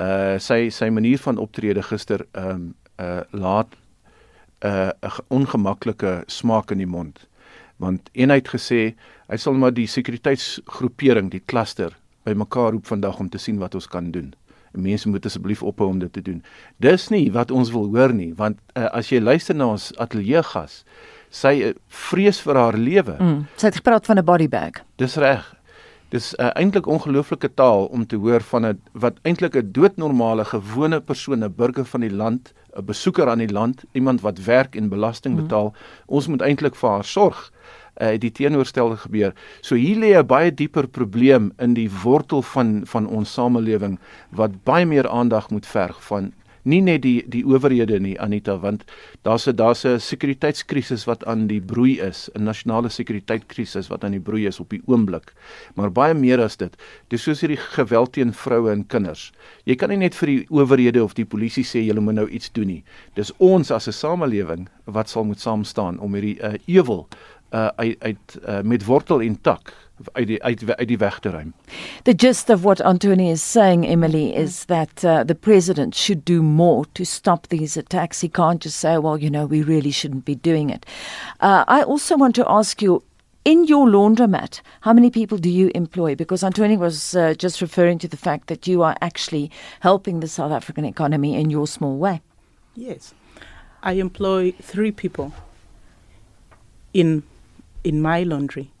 Uh 0.00 0.40
sy 0.42 0.70
sy 0.74 0.88
manier 0.90 1.20
van 1.22 1.38
optrede 1.38 1.84
gister 1.84 2.24
ehm 2.32 2.50
um, 2.50 2.74
uh 2.98 3.22
laat 3.30 3.76
'n 4.64 4.92
uh, 5.02 5.18
ongemaklike 5.28 6.22
smaak 6.26 6.70
in 6.70 6.78
die 6.78 6.88
mond. 6.88 7.26
Want 7.76 8.08
eenheid 8.12 8.48
gesê, 8.48 8.94
hy 9.28 9.36
sal 9.36 9.54
maar 9.54 9.74
die 9.74 9.86
sekuriteitsgroepering, 9.86 11.30
die 11.30 11.42
kluster 11.44 11.96
bymekaar 12.24 12.72
roep 12.72 12.86
vandag 12.86 13.18
om 13.20 13.28
te 13.28 13.38
sien 13.38 13.58
wat 13.58 13.74
ons 13.74 13.88
kan 13.88 14.10
doen. 14.10 14.32
En 14.74 14.82
mense 14.82 15.08
moet 15.08 15.26
asseblief 15.26 15.62
ophou 15.62 15.88
om 15.88 15.98
dit 15.98 16.12
te 16.12 16.22
doen. 16.22 16.42
Dis 16.82 17.08
nie 17.08 17.30
wat 17.32 17.50
ons 17.50 17.70
wil 17.70 17.86
hoor 17.94 18.14
nie, 18.14 18.32
want 18.36 18.58
uh, 18.74 18.88
as 18.90 19.10
jy 19.12 19.20
luister 19.22 19.54
na 19.54 19.70
ons 19.74 19.92
ateljee 20.02 20.42
gas, 20.42 20.82
sy 21.30 21.54
uh, 21.68 21.74
vrees 21.88 22.40
vir 22.42 22.58
haar 22.58 22.78
lewe. 22.78 23.18
Mm, 23.18 23.44
sy 23.56 23.70
het 23.70 23.78
gepraat 23.82 24.06
van 24.06 24.18
'n 24.18 24.24
body 24.24 24.48
bag. 24.48 24.82
Dis 24.98 25.16
reg. 25.16 25.54
Dis 26.10 26.34
uh, 26.38 26.50
eintlik 26.54 26.86
ongelooflike 26.86 27.54
taal 27.54 27.86
om 27.86 28.06
te 28.06 28.16
hoor 28.16 28.40
van 28.40 28.66
'n 28.66 28.80
wat 28.92 29.18
eintlik 29.22 29.56
'n 29.56 29.72
doodnormale 29.72 30.44
gewone 30.44 31.00
persoon, 31.00 31.44
'n 31.44 31.54
burger 31.56 31.84
van 31.84 32.00
die 32.00 32.12
land, 32.12 32.52
'n 32.76 32.84
besoeker 32.84 33.28
aan 33.28 33.38
die 33.38 33.52
land, 33.52 33.84
iemand 33.92 34.20
wat 34.20 34.44
werk 34.44 34.76
en 34.76 34.88
belasting 34.88 35.36
betaal. 35.36 35.68
Mm. 35.68 35.74
Ons 36.06 36.26
moet 36.26 36.42
eintlik 36.42 36.74
vir 36.74 36.90
haar 36.90 37.04
sorg 37.04 37.50
uh, 37.50 37.74
die 38.18 38.30
teenoorstelde 38.30 38.96
gebeur. 38.96 39.34
So 39.60 39.74
hier 39.74 39.96
lê 39.96 40.18
'n 40.18 40.26
baie 40.26 40.54
dieper 40.54 40.86
probleem 40.88 41.52
in 41.58 41.74
die 41.74 41.90
wortel 42.02 42.42
van 42.42 42.82
van 42.86 43.06
ons 43.06 43.32
samelewing 43.32 43.98
wat 44.30 44.64
baie 44.64 44.86
meer 44.86 45.08
aandag 45.08 45.50
moet 45.50 45.66
verg 45.66 46.02
van 46.04 46.32
nie 46.64 46.80
net 46.80 47.02
die 47.04 47.18
die 47.28 47.42
owerhede 47.44 47.98
nie 48.00 48.14
Anita 48.20 48.56
want 48.60 48.84
daar's 49.22 49.46
'n 49.48 49.56
daar's 49.56 49.84
'n 49.84 50.00
sekuriteitskrisis 50.00 51.04
wat 51.04 51.24
aan 51.24 51.46
die 51.46 51.60
broei 51.60 52.00
is 52.00 52.30
'n 52.34 52.44
nasionale 52.44 52.88
sekuriteitskrisis 52.88 53.88
wat 53.88 54.04
aan 54.04 54.12
die 54.12 54.20
broei 54.20 54.46
is 54.46 54.60
op 54.60 54.70
die 54.70 54.82
oomblik 54.86 55.34
maar 55.74 55.90
baie 55.90 56.14
meer 56.14 56.40
as 56.40 56.56
dit. 56.56 56.76
Dis 57.08 57.22
soos 57.22 57.40
hierdie 57.40 57.60
geweld 57.76 58.12
teen 58.12 58.32
vroue 58.32 58.70
en 58.70 58.86
kinders. 58.86 59.32
Jy 59.64 59.74
kan 59.74 59.88
nie 59.88 59.96
net 59.96 60.14
vir 60.14 60.26
die 60.26 60.46
owerhede 60.50 61.04
of 61.04 61.14
die 61.14 61.24
polisie 61.24 61.64
sê 61.64 61.84
julle 61.84 62.00
moet 62.00 62.14
nou 62.14 62.28
iets 62.28 62.52
doen 62.52 62.66
nie. 62.66 62.84
Dis 63.14 63.32
ons 63.38 63.70
as 63.70 63.88
'n 63.88 63.92
samelewing 63.92 64.68
wat 64.84 65.08
sal 65.08 65.24
moet 65.24 65.40
saam 65.40 65.64
staan 65.64 65.98
om 65.98 66.14
hierdie 66.14 66.40
uh, 66.42 66.54
ewel 66.66 67.08
uh, 67.50 67.66
uit 67.76 67.96
uit 67.98 68.38
uh, 68.48 68.60
met 68.60 68.84
wortel 68.84 69.20
en 69.20 69.40
tak 69.40 69.72
uit 70.12 70.26
die 70.26 70.42
uit, 70.42 70.76
uit 70.76 70.88
die 70.88 70.98
weg 70.98 71.18
te 71.18 71.30
ruim. 71.30 71.52
The 72.02 72.14
gist 72.16 72.50
of 72.50 72.62
what 72.62 72.80
Anthony 72.80 73.30
is 73.30 73.50
saying 73.52 73.86
Emily 73.86 74.32
is 74.34 74.64
that 74.64 75.04
uh, 75.04 75.20
the 75.20 75.34
president 75.34 75.94
should 75.96 76.24
do 76.24 76.42
more 76.42 76.84
to 76.92 77.04
stop 77.04 77.46
these 77.46 77.80
attacks. 77.80 78.20
He 78.20 78.28
can't 78.28 78.62
just 78.62 78.78
say 78.78 78.98
well 78.98 79.18
you 79.18 79.30
know 79.30 79.46
we 79.46 79.62
really 79.62 79.92
shouldn't 79.92 80.24
be 80.24 80.34
doing 80.34 80.70
it. 80.70 80.86
Uh, 81.40 81.64
I 81.68 81.82
also 81.82 82.16
want 82.16 82.34
to 82.34 82.44
ask 82.48 82.82
you 82.82 83.02
in 83.44 83.64
your 83.64 83.86
laundromat, 83.86 84.62
how 84.80 84.92
many 84.92 85.10
people 85.10 85.38
do 85.38 85.50
you 85.50 85.70
employ? 85.74 86.14
Because 86.14 86.42
Anthony 86.42 86.76
was 86.78 87.14
uh, 87.14 87.34
just 87.34 87.60
referring 87.60 87.98
to 87.98 88.08
the 88.08 88.16
fact 88.16 88.46
that 88.46 88.66
you 88.66 88.82
are 88.82 88.96
actually 89.02 89.50
helping 89.80 90.20
the 90.20 90.28
South 90.28 90.50
African 90.50 90.84
economy 90.84 91.34
in 91.34 91.50
your 91.50 91.66
small 91.66 91.98
way. 91.98 92.22
Yes. 92.74 93.12
I 93.82 93.92
employ 93.92 94.52
three 94.52 94.92
people 94.92 95.32
in 96.94 97.22
in 97.84 98.02
my 98.02 98.22
laundry. 98.22 98.72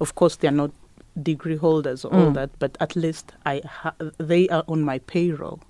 Of 0.00 0.14
course, 0.14 0.36
they 0.36 0.48
are 0.48 0.52
not 0.52 0.70
degree 1.20 1.56
holders 1.56 2.04
or 2.04 2.12
mm. 2.12 2.18
all 2.18 2.30
that, 2.32 2.50
but 2.58 2.76
at 2.80 2.96
least 2.96 3.32
I 3.44 3.62
ha- 3.64 3.94
they 4.18 4.48
are 4.48 4.64
on 4.68 4.82
my 4.82 4.98
payroll. 5.00 5.60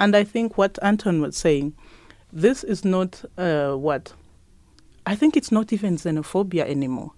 And 0.00 0.16
I 0.16 0.24
think 0.24 0.58
what 0.58 0.78
Anton 0.82 1.20
was 1.20 1.36
saying, 1.36 1.74
this 2.32 2.64
is 2.64 2.84
not 2.84 3.24
uh, 3.36 3.74
what 3.74 4.12
I 5.06 5.14
think 5.14 5.36
it's 5.36 5.52
not 5.52 5.72
even 5.72 5.96
xenophobia 5.96 6.64
anymore. 6.64 7.12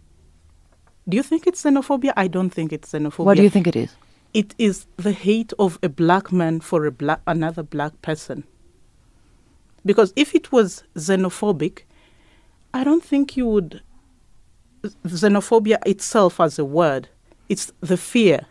Do 1.09 1.17
you 1.17 1.23
think 1.23 1.47
it's 1.47 1.63
xenophobia? 1.63 2.13
I 2.17 2.29
don't 2.29 2.51
think 2.51 2.73
it's 2.73 2.93
xenophobia. 2.93 3.25
What 3.25 3.37
do 3.37 3.43
you 3.43 3.51
think 3.51 3.67
it 3.67 3.77
is? 3.77 3.95
It 4.33 4.55
is 4.59 4.87
the 4.97 5.13
hate 5.13 5.53
of 5.59 5.79
a 5.83 5.89
black 5.89 6.33
man 6.33 6.61
for 6.61 6.87
a 6.87 6.93
black 6.93 7.21
another 7.27 7.63
black 7.63 8.01
person. 8.03 8.45
Because 9.87 10.13
if 10.17 10.35
it 10.35 10.51
was 10.51 10.83
xenophobic, 10.97 11.83
I 12.73 12.85
don't 12.85 13.05
think 13.05 13.37
you 13.37 13.47
would 13.47 13.83
xenophobia 15.07 15.79
itself 15.87 16.41
as 16.41 16.59
a 16.59 16.65
word, 16.65 17.09
it's 17.49 17.73
the 17.81 17.97
fear. 17.97 18.47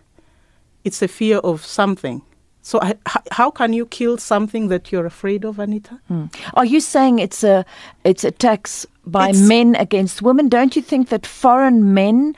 It's 0.84 1.02
a 1.02 1.08
fear 1.08 1.38
of 1.38 1.66
something. 1.66 2.22
So 2.62 2.80
I, 2.82 2.96
how 3.32 3.52
can 3.52 3.74
you 3.74 3.86
kill 3.86 4.18
something 4.18 4.70
that 4.70 4.92
you're 4.92 5.06
afraid 5.06 5.44
of, 5.46 5.60
Anita? 5.60 6.00
Mm. 6.10 6.34
Are 6.54 6.66
you 6.66 6.80
saying 6.80 7.20
it's 7.20 7.44
a 7.44 7.66
it's 8.04 8.24
attacks 8.24 8.86
by 9.06 9.30
It's- 9.30 9.48
men 9.48 9.76
against 9.76 10.22
women? 10.22 10.48
Don't 10.50 10.76
you 10.76 10.82
think 10.82 11.10
that 11.10 11.26
foreign 11.26 11.94
men 11.94 12.36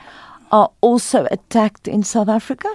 are 0.50 0.70
also 0.80 1.26
attacked 1.30 1.86
in 1.88 2.02
South 2.02 2.28
Africa? 2.28 2.68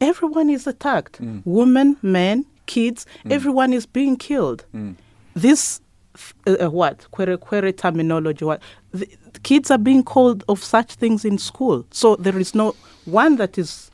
Everyone 0.00 0.48
is 0.50 0.66
attacked. 0.66 1.16
Hmm. 1.16 1.38
Women, 1.44 1.96
men, 2.02 2.44
kids, 2.66 3.04
hmm. 3.22 3.32
everyone 3.32 3.72
is 3.72 3.86
being 3.86 4.16
killed. 4.16 4.64
Hmm. 4.72 4.92
This, 5.34 5.80
f- 5.80 5.80
uh, 6.46 6.56
uh, 6.66 6.70
what, 6.70 7.10
query, 7.10 7.36
query 7.38 7.72
terminology, 7.72 8.44
what, 8.44 8.60
the, 8.92 9.08
the 9.32 9.40
kids 9.40 9.70
are 9.70 9.78
being 9.78 10.02
called 10.02 10.44
of 10.48 10.62
such 10.62 10.94
things 10.94 11.24
in 11.24 11.38
school. 11.38 11.86
So 11.90 12.16
there 12.16 12.38
is 12.38 12.54
no 12.54 12.74
one 13.04 13.36
that 13.36 13.58
is 13.58 13.90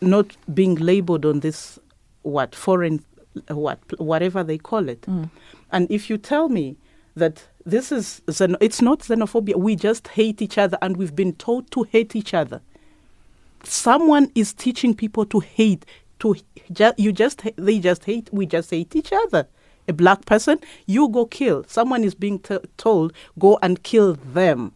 not 0.00 0.36
being 0.54 0.76
labeled 0.76 1.24
on 1.26 1.40
this, 1.40 1.78
what, 2.22 2.54
foreign, 2.54 3.04
uh, 3.50 3.56
what, 3.56 3.78
whatever 4.00 4.42
they 4.44 4.58
call 4.58 4.88
it. 4.88 5.04
And 5.72 5.90
if 5.90 6.08
you 6.10 6.18
tell 6.18 6.48
me 6.48 6.76
that 7.16 7.44
this 7.66 7.92
is, 7.92 8.22
xeno- 8.26 8.56
it's 8.60 8.80
not 8.80 9.00
xenophobia, 9.00 9.56
we 9.56 9.76
just 9.76 10.08
hate 10.08 10.40
each 10.40 10.56
other 10.58 10.78
and 10.80 10.96
we've 10.96 11.16
been 11.16 11.34
taught 11.34 11.70
to 11.72 11.82
hate 11.84 12.14
each 12.16 12.32
other. 12.32 12.60
Someone 13.64 14.30
is 14.34 14.52
teaching 14.54 14.94
people 14.94 15.26
to 15.26 15.40
hate 15.40 15.84
to 16.20 16.36
ju- 16.72 16.92
you 16.96 17.12
just 17.12 17.42
they 17.56 17.78
just 17.78 18.04
hate 18.04 18.28
we 18.32 18.46
just 18.46 18.70
hate 18.70 18.94
each 18.96 19.12
other 19.12 19.46
a 19.88 19.92
black 19.92 20.24
person 20.24 20.58
you 20.86 21.08
go 21.10 21.26
kill 21.26 21.64
someone 21.66 22.04
is 22.04 22.14
being 22.14 22.38
t- 22.40 22.64
told 22.76 23.12
go 23.38 23.58
and 23.62 23.82
kill 23.82 24.16
them 24.34 24.72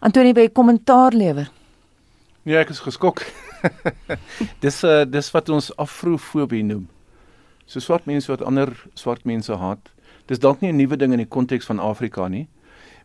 Antonie, 0.00 0.32
wil 0.32 0.46
jy 0.46 0.52
kommentaar 0.54 1.16
lewer? 1.16 1.48
Nee, 2.48 2.56
ek 2.56 2.72
is 2.72 2.80
geskok. 2.80 3.24
dis 4.64 4.80
uh 4.86 5.02
dis 5.04 5.30
wat 5.34 5.50
ons 5.52 5.70
afrofobie 5.82 6.64
noem. 6.64 6.86
So 7.68 7.82
swart 7.84 8.06
mense 8.08 8.30
wat 8.32 8.44
ander 8.46 8.72
swart 8.96 9.26
mense 9.28 9.52
haat. 9.60 9.90
Dis 10.30 10.40
dalk 10.40 10.62
nie 10.62 10.72
'n 10.72 10.80
nuwe 10.80 10.96
ding 10.96 11.12
in 11.12 11.20
die 11.24 11.28
konteks 11.28 11.68
van 11.68 11.78
Afrika 11.78 12.28
nie. 12.28 12.48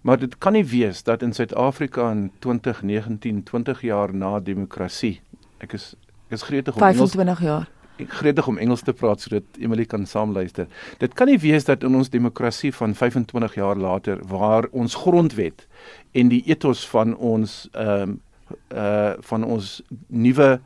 Maar 0.04 0.20
dit 0.20 0.38
kan 0.38 0.54
nie 0.54 0.66
wees 0.66 1.04
dat 1.04 1.22
in 1.24 1.34
Suid-Afrika 1.34 2.12
in 2.12 2.32
2019, 2.40 3.44
20 3.44 3.82
jaar 3.82 4.14
na 4.14 4.40
demokrasie. 4.40 5.22
Ek 5.60 5.74
is 5.74 5.96
ek 6.28 6.40
is 6.40 6.44
gretig 6.44 6.76
om 6.76 6.82
Engels 6.82 7.16
25 7.16 7.42
jaar. 7.42 7.68
Gretig 7.98 8.48
om 8.48 8.58
Engels 8.58 8.82
te 8.82 8.94
praat 8.94 9.22
sodat 9.22 9.60
Emily 9.62 9.86
kan 9.86 10.06
saamluister. 10.10 10.68
Dit 11.00 11.14
kan 11.14 11.30
nie 11.30 11.40
wees 11.42 11.66
dat 11.66 11.84
in 11.84 11.96
ons 11.96 12.10
demokrasie 12.10 12.74
van 12.74 12.96
25 12.96 13.56
jaar 13.56 13.78
later 13.78 14.22
waar 14.28 14.68
ons 14.72 14.96
grondwet 14.96 15.68
en 16.12 16.30
die 16.34 16.44
ethos 16.50 16.86
van 16.90 17.16
ons 17.18 17.64
ehm 17.74 18.16
um, 18.16 18.22
uh 18.70 19.14
van 19.26 19.44
ons 19.44 19.82
nuwe 20.08 20.60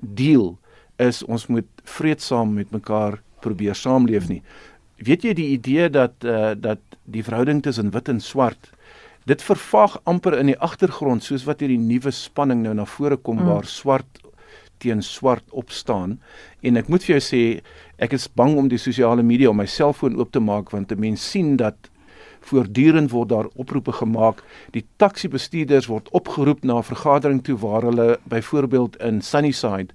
deal 0.00 0.56
is 0.98 1.22
ons 1.22 1.46
moet 1.46 1.68
vreedsaam 1.84 2.54
met 2.54 2.70
mekaar 2.72 3.20
probeer 3.40 3.74
saamleef 3.74 4.28
nie. 4.28 4.42
Weet 4.98 5.24
jy 5.24 5.34
die 5.34 5.50
idee 5.54 5.90
dat 5.90 6.24
uh 6.24 6.54
dat 6.56 6.80
die 7.04 7.22
verhouding 7.24 7.62
tussen 7.62 7.90
wit 7.94 8.08
en 8.08 8.20
swart 8.20 8.72
dit 9.28 9.42
vervaag 9.42 9.98
amper 10.08 10.38
in 10.38 10.50
die 10.52 10.58
agtergrond 10.58 11.24
soos 11.24 11.44
wat 11.48 11.60
hierdie 11.62 11.80
nuwe 11.80 12.12
spanning 12.14 12.64
nou 12.64 12.74
na 12.74 12.86
vore 12.88 13.18
kom 13.20 13.38
mm. 13.40 13.50
waar 13.50 13.68
swart 13.68 14.22
teen 14.80 15.02
swart 15.02 15.44
opstaan 15.52 16.18
en 16.62 16.76
ek 16.80 16.88
moet 16.88 17.04
vir 17.04 17.18
jou 17.18 17.22
sê 17.28 17.42
ek 17.98 18.12
is 18.16 18.28
bang 18.28 18.56
om 18.58 18.68
die 18.68 18.78
sosiale 18.80 19.22
media 19.22 19.50
om 19.52 19.56
my 19.60 19.66
selfoon 19.68 20.16
oop 20.18 20.32
te 20.32 20.40
maak 20.40 20.70
want 20.72 20.92
'n 20.92 21.00
mens 21.00 21.30
sien 21.30 21.56
dat 21.56 21.76
voortdurend 22.40 23.10
word 23.12 23.28
daar 23.28 23.48
oproepe 23.60 23.92
gemaak 23.92 24.42
die 24.72 24.84
taxi 24.96 25.28
bestuurders 25.28 25.86
word 25.90 26.08
opgeroep 26.16 26.64
na 26.64 26.78
'n 26.78 26.82
vergadering 26.88 27.42
toe 27.44 27.56
waar 27.58 27.82
hulle 27.82 28.18
byvoorbeeld 28.28 28.96
in 28.96 29.20
Sunnyside 29.22 29.92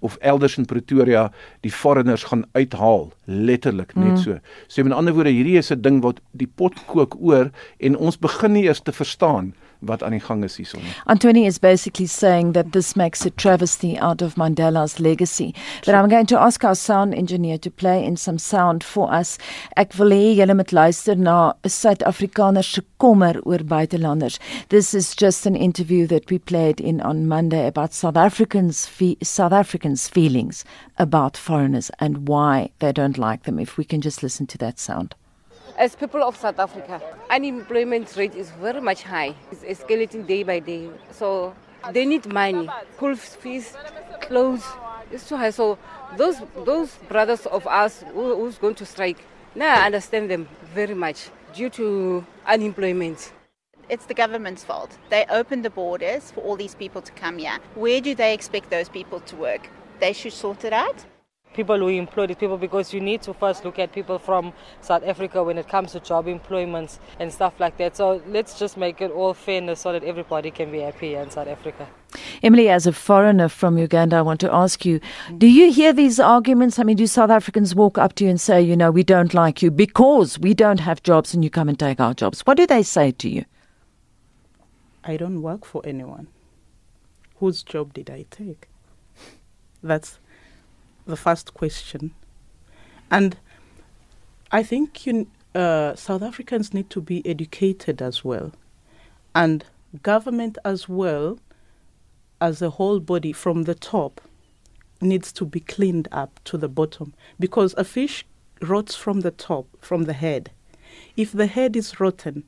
of 0.00 0.16
elders 0.20 0.58
in 0.58 0.64
Pretoria 0.64 1.32
die 1.60 1.72
foreigners 1.72 2.24
gaan 2.24 2.44
uithaal 2.54 3.12
letterlik 3.26 3.94
net 3.96 4.10
Mm. 4.12 4.16
so 4.16 4.38
so 4.68 4.82
met 4.84 4.92
ander 4.92 5.14
woorde 5.14 5.30
hierdie 5.30 5.58
is 5.58 5.70
'n 5.72 5.80
ding 5.82 6.00
wat 6.02 6.20
die 6.32 6.46
pot 6.54 6.74
kook 6.86 7.16
oor 7.20 7.50
en 7.80 7.96
ons 7.96 8.16
begin 8.18 8.52
nie 8.52 8.64
eers 8.64 8.80
te 8.80 8.92
verstaan 8.92 9.54
wat 9.80 10.02
aan 10.02 10.10
die 10.10 10.20
gang 10.20 10.44
is 10.44 10.56
hierson 10.56 10.82
nie 10.82 10.94
Anthony 11.06 11.46
is 11.46 11.58
basically 11.58 12.06
saying 12.06 12.52
that 12.52 12.72
this 12.72 12.94
makes 12.96 13.24
a 13.26 13.30
travesty 13.30 13.98
out 13.98 14.22
of 14.22 14.34
Mandela's 14.34 14.98
legacy. 15.00 15.54
But 15.84 15.94
I'm 15.94 16.08
going 16.08 16.26
to 16.26 16.40
ask 16.40 16.64
our 16.64 16.74
sound 16.74 17.14
engineer 17.14 17.58
to 17.58 17.70
play 17.70 18.04
in 18.04 18.16
some 18.16 18.38
sound 18.38 18.84
for 18.84 19.12
us. 19.12 19.38
Ek 19.76 19.94
wil 19.98 20.10
hê 20.10 20.34
julle 20.38 20.54
moet 20.54 20.72
luister 20.72 21.16
na 21.16 21.52
'n 21.64 21.70
Suid-Afrikaner 21.70 22.64
se 22.64 22.82
kommer 22.98 23.40
oor 23.44 23.58
buitelanders. 23.58 24.38
This 24.68 24.94
is 24.94 25.14
just 25.14 25.46
an 25.46 25.56
interview 25.56 26.06
that 26.06 26.30
we 26.30 26.38
played 26.38 26.80
in 26.80 27.00
on 27.00 27.26
Monday 27.28 27.66
about 27.66 27.94
South 27.94 28.16
Africans 28.16 28.88
South 29.22 29.52
Africans 29.52 30.08
feelings 30.08 30.64
about 30.98 31.36
foreigners 31.36 31.90
and 32.00 32.28
why 32.28 32.70
they 32.80 32.92
don't 32.92 33.18
like 33.18 33.44
them. 33.44 33.58
If 33.58 33.78
we 33.78 33.84
can 33.84 34.00
just 34.00 34.22
listen 34.22 34.46
to 34.48 34.58
that 34.58 34.78
sound. 34.78 35.14
As 35.78 35.94
people 35.94 36.24
of 36.24 36.36
South 36.36 36.58
Africa, 36.58 37.00
unemployment 37.30 38.16
rate 38.16 38.34
is 38.34 38.50
very 38.50 38.80
much 38.80 39.04
high. 39.04 39.36
It's 39.52 39.62
escalating 39.62 40.26
day 40.26 40.42
by 40.42 40.58
day. 40.58 40.90
So 41.12 41.54
they 41.92 42.04
need 42.04 42.26
money, 42.26 42.68
school 42.96 43.14
fees, 43.14 43.76
clothes. 44.22 44.64
It's 45.12 45.28
too 45.28 45.36
high. 45.36 45.50
So 45.50 45.78
those 46.16 46.42
those 46.64 46.96
brothers 47.08 47.46
of 47.46 47.64
us 47.68 48.02
who, 48.12 48.34
who's 48.34 48.58
going 48.58 48.74
to 48.74 48.84
strike, 48.84 49.18
now 49.54 49.72
I 49.80 49.86
understand 49.86 50.28
them 50.28 50.48
very 50.74 50.94
much 50.94 51.30
due 51.54 51.70
to 51.70 52.26
unemployment. 52.44 53.32
It's 53.88 54.06
the 54.06 54.14
government's 54.14 54.64
fault. 54.64 54.98
They 55.10 55.26
opened 55.30 55.64
the 55.64 55.70
borders 55.70 56.32
for 56.32 56.40
all 56.40 56.56
these 56.56 56.74
people 56.74 57.02
to 57.02 57.12
come 57.12 57.38
here. 57.38 57.56
Where 57.76 58.00
do 58.00 58.16
they 58.16 58.34
expect 58.34 58.70
those 58.70 58.88
people 58.88 59.20
to 59.20 59.36
work? 59.36 59.70
They 60.00 60.12
should 60.12 60.32
sort 60.32 60.64
it 60.64 60.72
out. 60.72 61.04
People 61.58 61.76
who 61.76 61.88
employ 61.88 62.24
these 62.28 62.36
people 62.36 62.56
because 62.56 62.94
you 62.94 63.00
need 63.00 63.20
to 63.20 63.34
first 63.34 63.64
look 63.64 63.80
at 63.80 63.90
people 63.90 64.16
from 64.16 64.52
South 64.80 65.02
Africa 65.04 65.42
when 65.42 65.58
it 65.58 65.68
comes 65.68 65.90
to 65.90 65.98
job 65.98 66.28
employments 66.28 67.00
and 67.18 67.32
stuff 67.32 67.58
like 67.58 67.76
that. 67.78 67.96
So 67.96 68.22
let's 68.28 68.56
just 68.56 68.76
make 68.76 69.00
it 69.00 69.10
all 69.10 69.34
fairness 69.34 69.80
so 69.80 69.90
that 69.90 70.04
everybody 70.04 70.52
can 70.52 70.70
be 70.70 70.78
happy 70.78 71.16
in 71.16 71.28
South 71.32 71.48
Africa. 71.48 71.88
Emily, 72.44 72.68
as 72.68 72.86
a 72.86 72.92
foreigner 72.92 73.48
from 73.48 73.76
Uganda, 73.76 74.14
I 74.18 74.22
want 74.22 74.38
to 74.42 74.54
ask 74.54 74.86
you 74.86 75.00
do 75.36 75.48
you 75.48 75.72
hear 75.72 75.92
these 75.92 76.20
arguments? 76.20 76.78
I 76.78 76.84
mean, 76.84 76.96
do 76.96 77.08
South 77.08 77.30
Africans 77.30 77.74
walk 77.74 77.98
up 77.98 78.14
to 78.14 78.24
you 78.24 78.30
and 78.30 78.40
say, 78.40 78.62
you 78.62 78.76
know, 78.76 78.92
we 78.92 79.02
don't 79.02 79.34
like 79.34 79.60
you 79.60 79.72
because 79.72 80.38
we 80.38 80.54
don't 80.54 80.78
have 80.78 81.02
jobs 81.02 81.34
and 81.34 81.42
you 81.42 81.50
come 81.50 81.68
and 81.68 81.76
take 81.76 81.98
our 81.98 82.14
jobs? 82.14 82.42
What 82.42 82.56
do 82.56 82.68
they 82.68 82.84
say 82.84 83.10
to 83.10 83.28
you? 83.28 83.44
I 85.02 85.16
don't 85.16 85.42
work 85.42 85.64
for 85.64 85.82
anyone. 85.84 86.28
Whose 87.40 87.64
job 87.64 87.94
did 87.94 88.10
I 88.10 88.26
take? 88.30 88.68
That's 89.82 90.18
the 91.08 91.16
first 91.16 91.54
question. 91.54 92.14
And 93.10 93.36
I 94.52 94.62
think 94.62 95.06
you, 95.06 95.26
uh, 95.54 95.94
South 95.96 96.22
Africans 96.22 96.72
need 96.72 96.90
to 96.90 97.00
be 97.00 97.26
educated 97.26 98.00
as 98.00 98.24
well. 98.24 98.52
And 99.34 99.64
government 100.02 100.58
as 100.64 100.88
well, 100.88 101.38
as 102.40 102.62
a 102.62 102.70
whole 102.70 103.00
body 103.00 103.32
from 103.32 103.64
the 103.64 103.74
top, 103.74 104.20
needs 105.00 105.32
to 105.32 105.44
be 105.44 105.60
cleaned 105.60 106.08
up 106.12 106.40
to 106.44 106.56
the 106.56 106.68
bottom. 106.68 107.14
Because 107.40 107.74
a 107.76 107.84
fish 107.84 108.24
rots 108.62 108.94
from 108.94 109.20
the 109.20 109.30
top, 109.30 109.66
from 109.80 110.04
the 110.04 110.12
head. 110.12 110.50
If 111.16 111.32
the 111.32 111.46
head 111.46 111.76
is 111.76 112.00
rotten, 112.00 112.44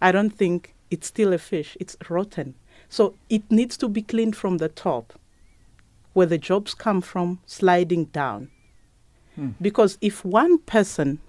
I 0.00 0.12
don't 0.12 0.30
think 0.30 0.74
it's 0.90 1.06
still 1.06 1.32
a 1.32 1.38
fish, 1.38 1.76
it's 1.80 1.96
rotten. 2.08 2.54
So 2.88 3.14
it 3.28 3.50
needs 3.50 3.76
to 3.78 3.88
be 3.88 4.02
cleaned 4.02 4.36
from 4.36 4.58
the 4.58 4.68
top, 4.68 5.12
where 6.12 6.26
the 6.26 6.38
jobs 6.38 6.74
come 6.74 7.00
from, 7.00 7.40
sliding 7.46 8.06
down. 8.06 8.50
Hmm. 9.34 9.50
Because 9.60 9.98
if 10.00 10.24
one 10.24 10.58
person 10.58 11.20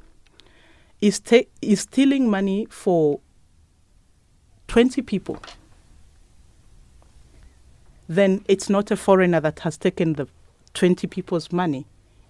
is, 0.99 1.19
ta- 1.19 1.49
is 1.61 1.81
stealing 1.81 2.29
money 2.29 2.67
for 2.69 3.19
20 4.67 5.01
people, 5.01 5.37
then 8.07 8.43
it's 8.47 8.69
not 8.69 8.91
a 8.91 8.97
foreigner 8.97 9.39
that 9.39 9.59
has 9.59 9.77
taken 9.77 10.13
the 10.13 10.27
20 10.73 11.07
people's 11.07 11.51
money. 11.51 11.85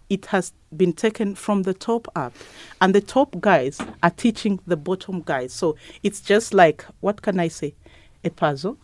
It 0.10 0.28
has 0.28 0.52
been 0.76 0.94
taken 0.94 1.36
from 1.36 1.64
the 1.64 1.74
top 1.74 2.08
up. 2.16 2.34
And 2.82 2.94
the 2.94 3.02
top 3.02 3.40
guys 3.40 3.80
are 4.04 4.10
teaching 4.10 4.60
the 4.68 4.78
bottom 4.78 5.22
guys. 5.22 5.54
So 5.54 5.76
it's 6.04 6.22
just 6.22 6.54
like, 6.54 6.86
what 7.00 7.22
can 7.22 7.40
I 7.40 7.48
say? 7.48 7.74
A 8.24 8.30
puzzle 8.30 8.78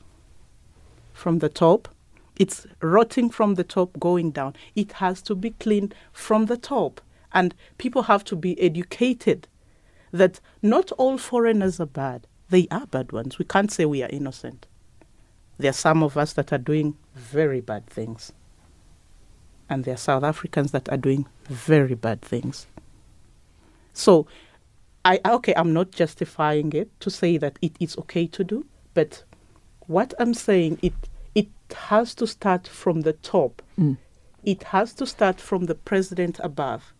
from 1.14 1.40
the 1.40 1.50
top. 1.50 1.90
It's 2.40 2.68
rotting 2.82 3.30
from 3.30 3.56
the 3.56 3.64
top, 3.64 4.00
going 4.00 4.32
down. 4.32 4.56
It 4.76 4.94
has 4.94 5.22
to 5.24 5.36
be 5.36 5.52
cleaned 5.52 5.96
from 6.14 6.46
the 6.46 6.58
top. 6.58 7.02
And 7.34 7.54
people 7.78 8.04
have 8.04 8.24
to 8.26 8.36
be 8.36 8.60
educated 8.62 9.48
that 10.12 10.40
not 10.62 10.92
all 10.94 11.18
foreigners 11.18 11.80
are 11.80 11.86
bad. 11.86 12.28
They 12.50 12.68
are 12.72 12.88
bad 12.88 13.12
ones. 13.12 13.38
We 13.38 13.46
can't 13.46 13.72
say 13.72 13.86
we 13.86 14.04
are 14.04 14.10
innocent. 14.10 14.68
There 15.58 15.70
are 15.70 15.74
some 15.74 16.04
of 16.04 16.18
us 16.18 16.34
that 16.34 16.54
are 16.54 16.58
doing 16.60 16.96
very 17.16 17.62
bad 17.62 17.88
things. 17.88 18.32
And 19.70 19.84
there 19.84 19.96
are 19.96 19.98
South 19.98 20.24
Africans 20.24 20.72
that 20.72 20.88
are 20.90 20.98
doing 20.98 21.26
very 21.50 21.96
bad 21.96 22.22
things. 22.22 22.68
So, 23.94 24.28
I 25.04 25.20
okay, 25.26 25.54
I'm 25.56 25.74
not 25.74 25.92
justifying 25.92 26.72
it 26.74 26.90
to 27.00 27.10
say 27.10 27.38
that 27.38 27.58
it 27.62 27.76
is 27.80 27.98
okay 27.98 28.28
to 28.28 28.44
do, 28.44 28.66
but 28.94 29.24
what 29.88 30.14
I'm 30.20 30.34
saying 30.34 30.80
it 30.82 30.94
has 31.74 32.16
to 32.16 32.28
start 32.28 32.68
from 32.68 33.02
the 33.02 33.14
top. 33.14 33.62
Mm. 33.80 33.98
It 34.44 34.64
has 34.64 34.94
to 34.96 35.06
start 35.06 35.42
from 35.42 35.66
the 35.66 35.76
president 35.76 36.40
above, 36.44 36.94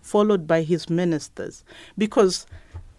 followed 0.00 0.46
by 0.46 0.62
his 0.62 0.88
ministers, 0.88 1.64
because 1.98 2.46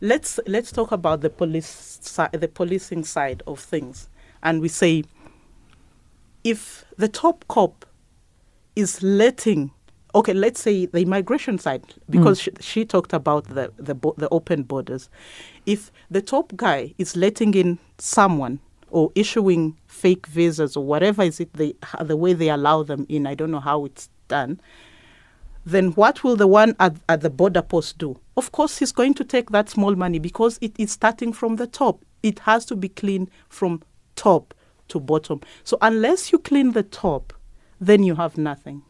let's 0.02 0.40
let's 0.46 0.72
talk 0.72 0.92
about 0.92 1.22
the 1.22 1.30
police 1.30 2.00
si- 2.02 2.38
the 2.38 2.48
policing 2.48 3.04
side 3.04 3.42
of 3.48 3.60
things, 3.60 4.10
and 4.44 4.62
we 4.62 4.68
say 4.68 5.04
if 6.44 6.86
the 6.98 7.08
top 7.08 7.44
cop 7.48 7.86
is 8.76 9.02
letting 9.02 9.72
okay 10.14 10.34
let's 10.34 10.62
say 10.62 10.86
the 10.86 11.02
immigration 11.02 11.58
side 11.58 11.84
because 12.10 12.40
mm. 12.40 12.44
she, 12.44 12.52
she 12.62 12.86
talked 12.86 13.14
about 13.14 13.46
the 13.46 13.72
the, 13.78 13.96
bo- 13.96 14.16
the 14.18 14.30
open 14.30 14.64
borders. 14.64 15.10
If 15.66 15.92
the 16.10 16.22
top 16.22 16.56
guy 16.56 16.94
is 16.98 17.16
letting 17.16 17.54
in 17.54 17.80
someone 17.98 18.60
or 18.96 19.12
issuing 19.14 19.78
fake 19.88 20.26
visas 20.28 20.76
or 20.78 20.86
whatever 20.86 21.24
is 21.24 21.40
it 21.40 21.52
they 21.54 21.74
the 22.02 22.16
way 22.24 22.34
they 22.34 22.50
allow 22.50 22.82
them 22.84 23.06
in 23.10 23.28
i 23.28 23.36
don't 23.36 23.52
know 23.52 23.66
how 23.72 23.86
it's 23.86 24.10
done 24.28 24.60
then 25.66 25.92
what 25.94 26.24
will 26.24 26.36
the 26.36 26.48
one 26.48 26.76
at, 26.80 26.96
at 27.10 27.22
the 27.22 27.30
border 27.30 27.64
post 27.64 27.98
do? 27.98 28.20
Of 28.38 28.52
course, 28.52 28.78
he's 28.78 28.92
going 28.92 29.16
to 29.16 29.24
take 29.24 29.50
that 29.50 29.68
small 29.68 29.96
money 29.96 30.20
because 30.20 30.60
it 30.62 30.76
is 30.78 30.92
starting 30.92 31.34
from 31.34 31.56
the 31.56 31.66
top. 31.66 32.06
It 32.22 32.40
has 32.40 32.66
to 32.66 32.76
be 32.76 32.88
clean 32.88 33.30
from 33.50 33.82
top 34.16 34.54
to 34.90 35.00
bottom. 35.00 35.42
So 35.64 35.78
unless 35.82 36.32
you 36.32 36.38
clean 36.38 36.74
the 36.74 36.84
top, 36.84 37.34
then 37.82 38.04
you 38.04 38.16
have 38.16 38.38
nothing. 38.38 38.84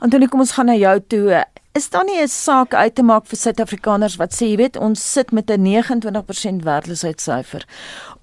Antonie, 0.00 0.28
kom 0.28 0.44
ons 0.44 0.52
gaan 0.54 0.68
na 0.70 0.76
jou 0.78 0.98
toe. 1.10 1.40
Is 1.74 1.88
daar 1.90 2.04
nie 2.04 2.20
'n 2.22 2.28
saak 2.28 2.74
uit 2.74 2.94
te 2.94 3.02
maak 3.02 3.26
vir 3.26 3.36
Suid-Afrikaners 3.36 4.16
wat 4.16 4.30
sê, 4.30 4.46
jy 4.46 4.56
weet, 4.56 4.76
ons 4.76 5.12
sit 5.12 5.32
met 5.32 5.50
'n 5.50 5.64
29% 5.64 6.62
werkloosheidssyfer. 6.62 7.64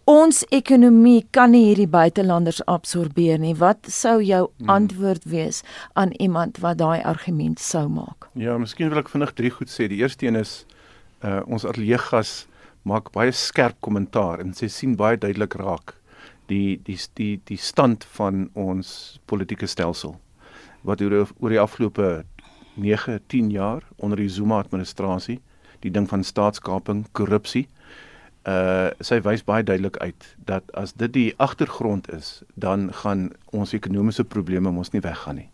Ons 0.09 0.41
ekonomie 0.49 1.27
kan 1.29 1.51
nie 1.53 1.67
hierdie 1.67 1.89
buitelanders 1.89 2.63
absorbeer 2.65 3.37
nie. 3.37 3.53
Wat 3.53 3.85
sou 3.85 4.17
jou 4.25 4.47
antwoord 4.65 5.27
wees 5.29 5.61
aan 5.93 6.15
iemand 6.17 6.57
wat 6.63 6.79
daai 6.79 7.03
argument 7.05 7.61
sou 7.61 7.85
maak? 7.85 8.25
Ja, 8.33 8.57
miskien 8.57 8.89
wil 8.89 9.03
ek 9.03 9.11
vinnig 9.13 9.35
drie 9.37 9.51
goed 9.53 9.69
sê. 9.69 9.85
Die 9.91 10.01
eerste 10.01 10.25
een 10.25 10.39
is 10.41 10.65
uh 11.21 11.43
ons 11.45 11.67
ateljeegas 11.69 12.47
maak 12.81 13.11
baie 13.13 13.29
skerp 13.31 13.77
kommentaar 13.85 14.41
en 14.41 14.55
sy 14.57 14.71
sien 14.73 14.95
baie 14.97 15.19
duidelik 15.21 15.53
raak 15.61 15.93
die 16.49 16.81
die 16.87 16.97
die 17.13 17.35
die 17.45 17.59
stand 17.61 18.07
van 18.17 18.47
ons 18.57 19.19
politieke 19.29 19.69
stelsel 19.69 20.15
wat 20.81 21.01
oor 21.05 21.29
oor 21.37 21.53
die 21.53 21.61
afgelope 21.61 22.23
9, 22.73 23.19
10 23.29 23.51
jaar 23.53 23.85
onder 23.97 24.17
die 24.17 24.29
Zuma 24.29 24.63
administrasie, 24.63 25.37
die 25.85 25.91
ding 25.91 26.07
van 26.09 26.23
staatskaping, 26.25 27.05
korrupsie, 27.13 27.67
uh 27.67 28.09
sy 28.99 29.19
wys 29.21 29.43
baie 29.45 29.63
duidelik 29.63 29.97
uit 30.01 30.35
dat 30.45 30.63
as 30.73 30.93
dit 30.93 31.13
die 31.13 31.33
agtergrond 31.37 32.09
is, 32.13 32.41
dan 32.55 32.89
gaan 32.93 33.29
ons 33.51 33.73
ekonomiese 33.73 34.23
probleme 34.23 34.71
mos 34.71 34.91
nie 34.91 35.01
weggaan 35.01 35.35
nie. 35.35 35.49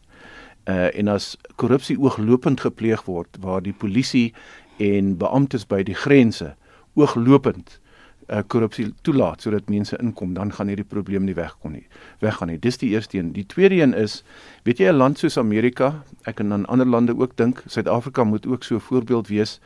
Uh 0.68 0.88
en 0.96 1.08
as 1.08 1.36
korrupsie 1.56 1.98
ooglopend 2.00 2.60
gepleeg 2.60 3.04
word 3.06 3.28
waar 3.40 3.62
die 3.62 3.74
polisie 3.74 4.34
en 4.78 5.18
beamptes 5.18 5.68
by 5.68 5.84
die 5.84 5.96
grense 5.96 6.56
ooglopend 6.96 7.80
uh 8.28 8.42
korrupsie 8.48 8.94
toelaat 9.02 9.42
sodat 9.42 9.70
mense 9.70 9.98
inkom, 10.00 10.34
dan 10.34 10.52
gaan 10.52 10.68
hierdie 10.68 10.88
probleem 10.88 11.24
nie 11.24 11.36
wegkom 11.36 11.72
nie. 11.72 11.86
Weggaan 12.20 12.52
nie. 12.52 12.60
Dis 12.60 12.78
die 12.78 12.90
eerste 12.96 13.18
een. 13.18 13.34
Die 13.34 13.46
tweede 13.46 13.82
een 13.82 13.94
is, 13.94 14.24
weet 14.64 14.80
jy 14.80 14.92
'n 14.92 14.98
land 14.98 15.20
soos 15.20 15.38
Amerika, 15.38 16.04
ek 16.24 16.36
kan 16.36 16.54
aan 16.54 16.66
ander 16.66 16.88
lande 16.88 17.16
ook 17.16 17.36
dink, 17.36 17.64
Suid-Afrika 17.68 18.24
moet 18.24 18.48
ook 18.48 18.64
so 18.64 18.76
'n 18.76 18.80
voorbeeld 18.80 19.28
wees 19.28 19.60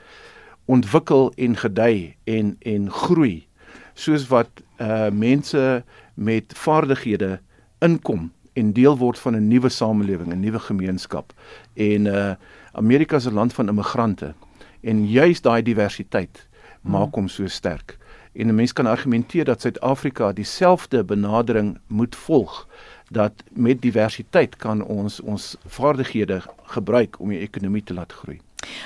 ontwikkel 0.72 1.32
en 1.36 1.56
gedei 1.60 2.16
en 2.24 2.56
en 2.60 2.92
groei 2.92 3.48
soos 3.94 4.28
wat 4.32 4.62
uh 4.80 5.10
mense 5.12 5.84
met 6.14 6.54
vaardighede 6.56 7.40
inkom 7.84 8.30
en 8.54 8.74
deel 8.74 8.98
word 8.98 9.20
van 9.20 9.36
'n 9.36 9.48
nuwe 9.48 9.70
samelewing, 9.70 10.32
'n 10.34 10.40
nuwe 10.40 10.60
gemeenskap. 10.60 11.34
En 11.74 12.06
uh 12.06 12.34
Amerika 12.74 13.16
is 13.16 13.28
'n 13.28 13.34
land 13.34 13.54
van 13.54 13.68
immigrante 13.68 14.34
en 14.82 15.08
juis 15.08 15.42
daai 15.42 15.62
diversiteit 15.62 16.48
maak 16.82 17.16
hom 17.16 17.28
so 17.28 17.48
sterk. 17.48 17.98
En 18.34 18.48
'n 18.48 18.56
mens 18.56 18.74
kan 18.74 18.86
argumenteer 18.86 19.46
dat 19.46 19.62
Suid-Afrika 19.62 20.32
dieselfde 20.32 21.04
benadering 21.04 21.80
moet 21.88 22.16
volg 22.16 22.68
dat 23.10 23.34
met 23.52 23.82
diversiteit 23.82 24.56
kan 24.56 24.84
ons 24.84 25.20
ons 25.20 25.58
vaardighede 25.66 26.42
gebruik 26.64 27.20
om 27.20 27.30
die 27.30 27.40
ekonomie 27.40 27.84
te 27.84 27.94
laat 27.94 28.14
groei. 28.14 28.40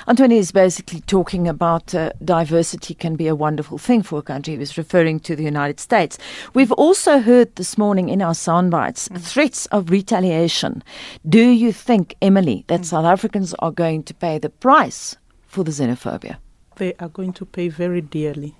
Anthony 0.06 0.38
is 0.38 0.52
basically 0.52 1.00
talking 1.00 1.48
about 1.48 1.94
uh, 1.94 2.10
diversity 2.24 2.94
can 2.94 3.16
be 3.16 3.26
a 3.26 3.34
wonderful 3.34 3.78
thing 3.78 4.02
for 4.02 4.18
a 4.18 4.22
country. 4.22 4.54
He 4.54 4.58
was 4.58 4.76
referring 4.76 5.20
to 5.20 5.36
the 5.36 5.44
United 5.44 5.80
States. 5.80 6.18
We've 6.52 6.72
also 6.72 7.20
heard 7.20 7.54
this 7.56 7.78
morning 7.78 8.08
in 8.08 8.22
our 8.22 8.34
sound 8.34 8.66
soundbites 8.66 9.08
threats 9.20 9.66
of 9.66 9.90
retaliation. 9.90 10.82
Do 11.28 11.48
you 11.48 11.72
think, 11.72 12.16
Emily, 12.20 12.64
that 12.68 12.84
South 12.84 13.04
Africans 13.04 13.54
are 13.58 13.70
going 13.70 14.02
to 14.04 14.14
pay 14.14 14.38
the 14.38 14.50
price 14.50 15.16
for 15.46 15.64
the 15.64 15.70
xenophobia? 15.70 16.36
They 16.76 16.94
are 16.94 17.08
going 17.08 17.32
to 17.34 17.44
pay 17.44 17.68
very 17.68 18.00
dearly. 18.00 18.54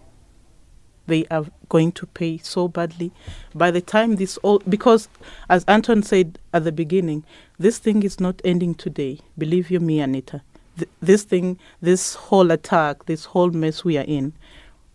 They 1.07 1.25
are 1.31 1.47
going 1.69 1.93
to 1.93 2.07
pay 2.07 2.39
so 2.39 2.69
badly. 2.69 3.13
By 3.55 3.71
the 3.71 3.81
time 3.81 4.17
this 4.17 4.39
all, 4.39 4.61
because 4.69 5.09
as 5.49 5.65
Anton 5.67 6.03
said 6.03 6.39
at 6.53 6.65
the 6.65 6.73
beginning, 6.73 7.25
this 7.59 7.79
thing 7.79 8.03
is 8.03 8.19
not 8.19 8.41
ending 8.45 8.75
today. 8.75 9.21
Believe 9.39 9.71
you 9.71 9.81
me, 9.81 10.01
Anita. 10.01 10.43
Th- 10.77 10.91
this 11.01 11.25
thing, 11.25 11.59
this 11.81 12.15
whole 12.15 12.51
attack, 12.51 13.07
this 13.07 13.25
whole 13.27 13.51
mess 13.51 13.85
we 13.85 13.99
are 13.99 14.05
in, 14.05 14.33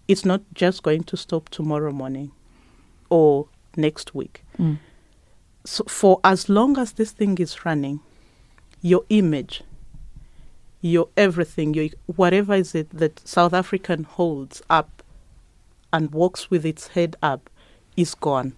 it's 0.08 0.26
not 0.26 0.42
just 0.54 0.84
going 0.84 1.04
to 1.04 1.18
stop 1.18 1.50
tomorrow 1.50 1.92
morning. 1.92 2.32
or 3.12 3.46
next 3.76 4.16
week. 4.16 4.44
Mm. 4.58 4.80
So 5.66 5.84
for 5.84 6.20
as 6.24 6.50
long 6.50 6.78
as 6.78 6.94
this 6.94 7.12
thing 7.12 7.38
is 7.38 7.66
running, 7.66 8.00
your 8.82 9.04
image, 9.10 9.62
your 10.82 11.10
everything, 11.16 11.74
your 11.76 11.90
whatever 12.08 12.56
is 12.56 12.74
it 12.74 12.90
that 12.90 13.26
South 13.28 13.54
African 13.54 14.04
holds 14.06 14.64
up 14.70 15.04
and 15.94 16.12
walks 16.12 16.50
with 16.50 16.66
its 16.66 16.88
head 16.88 17.16
up 17.22 17.50
is 17.96 18.16
gone. 18.16 18.54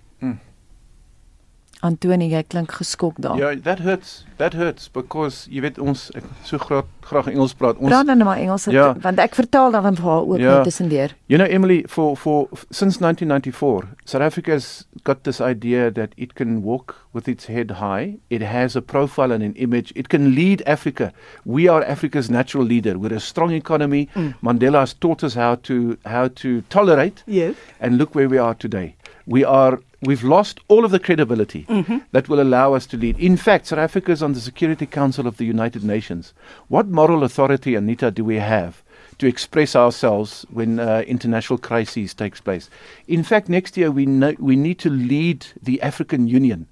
Antonie, 1.84 2.30
jy 2.32 2.44
klink 2.48 2.72
geskok 2.72 3.18
daar. 3.20 3.38
Ja, 3.38 3.50
that 3.66 3.80
hurts. 3.84 4.24
That 4.40 4.54
hurts 4.56 4.88
because 4.90 5.48
jy 5.52 5.62
weet 5.66 5.78
ons 5.80 6.08
ek 6.16 6.24
so 6.48 6.58
graag 6.58 6.86
graag 7.04 7.28
Engels 7.28 7.52
praat. 7.54 7.76
Ons 7.78 7.92
Praat 7.92 8.08
dan 8.08 8.18
nou 8.22 8.30
maar 8.30 8.40
Engels 8.40 8.66
Ja. 8.72 8.94
want 9.04 9.20
ek 9.20 9.36
vertaal 9.36 9.72
dan 9.76 9.96
vir 9.96 10.06
haar 10.06 10.22
ook 10.24 10.38
Ja. 10.40 10.56
net 10.56 10.64
tussendeur. 10.64 11.12
You 11.28 11.38
know, 11.38 11.46
Emily, 11.52 11.84
for, 11.88 12.16
for 12.18 12.48
since 12.72 13.00
1994, 13.00 13.84
South 14.06 14.22
Africa's 14.24 14.86
got 15.04 15.24
this 15.24 15.42
idea 15.42 15.92
that 15.92 16.10
it 16.16 16.34
can 16.36 16.62
walk 16.64 16.96
with 17.12 17.28
its 17.28 17.46
head 17.48 17.72
high. 17.72 18.18
It 18.30 18.42
has 18.42 18.76
a 18.78 18.82
profile 18.82 19.34
and 19.34 19.44
an 19.44 19.54
image. 19.56 19.92
It 19.96 20.08
can 20.08 20.34
lead 20.34 20.64
Africa. 20.66 21.12
We 21.46 21.68
are 21.68 21.84
Africa's 21.84 22.30
natural 22.30 22.64
leader. 22.66 22.98
We're 22.98 23.16
a 23.16 23.20
strong 23.20 23.52
economy. 23.52 24.08
Mandela 24.42 24.80
has 24.80 24.94
taught 24.94 25.24
us 25.24 25.36
how 25.36 25.56
to 25.64 25.98
how 26.06 26.30
to 26.42 26.62
tolerate. 26.70 27.24
Yes. 27.28 27.56
And 27.82 27.98
look 27.98 28.16
where 28.16 28.30
we 28.30 28.38
are 28.40 28.56
today. 28.56 28.96
We 29.26 29.44
are 29.44 29.80
we've 30.02 30.24
lost 30.24 30.60
all 30.68 30.84
of 30.84 30.92
the 30.92 31.00
credibility 31.00 31.66
that 32.12 32.28
will 32.28 32.42
allow 32.42 32.74
us 32.74 32.86
to 32.88 32.98
lead. 32.98 33.18
In 33.20 33.38
fact, 33.38 33.68
South 33.68 33.80
Africa 33.80 34.12
is 34.12 34.22
on 34.22 34.34
the 34.34 34.42
Security 34.42 34.86
Council 34.86 35.28
of 35.28 35.38
the 35.38 35.46
United 35.46 35.84
Nations. 35.84 36.34
What 36.68 36.88
moral 36.88 37.24
authority, 37.24 37.76
Anita, 37.76 38.12
do 38.12 38.26
we 38.26 38.36
have 38.36 38.84
to 39.20 39.28
express 39.28 39.76
ourselves 39.76 40.46
when 40.52 40.80
uh, 40.80 41.04
international 41.08 41.58
crises 41.58 42.14
takes 42.14 42.42
place? 42.42 42.70
In 43.08 43.24
fact, 43.24 43.48
next 43.48 43.78
year 43.78 43.92
we 43.92 44.06
know, 44.06 44.36
we 44.40 44.58
need 44.58 44.80
to 44.80 44.90
lead 44.90 45.48
the 45.62 45.82
African 45.82 46.28
Union. 46.28 46.68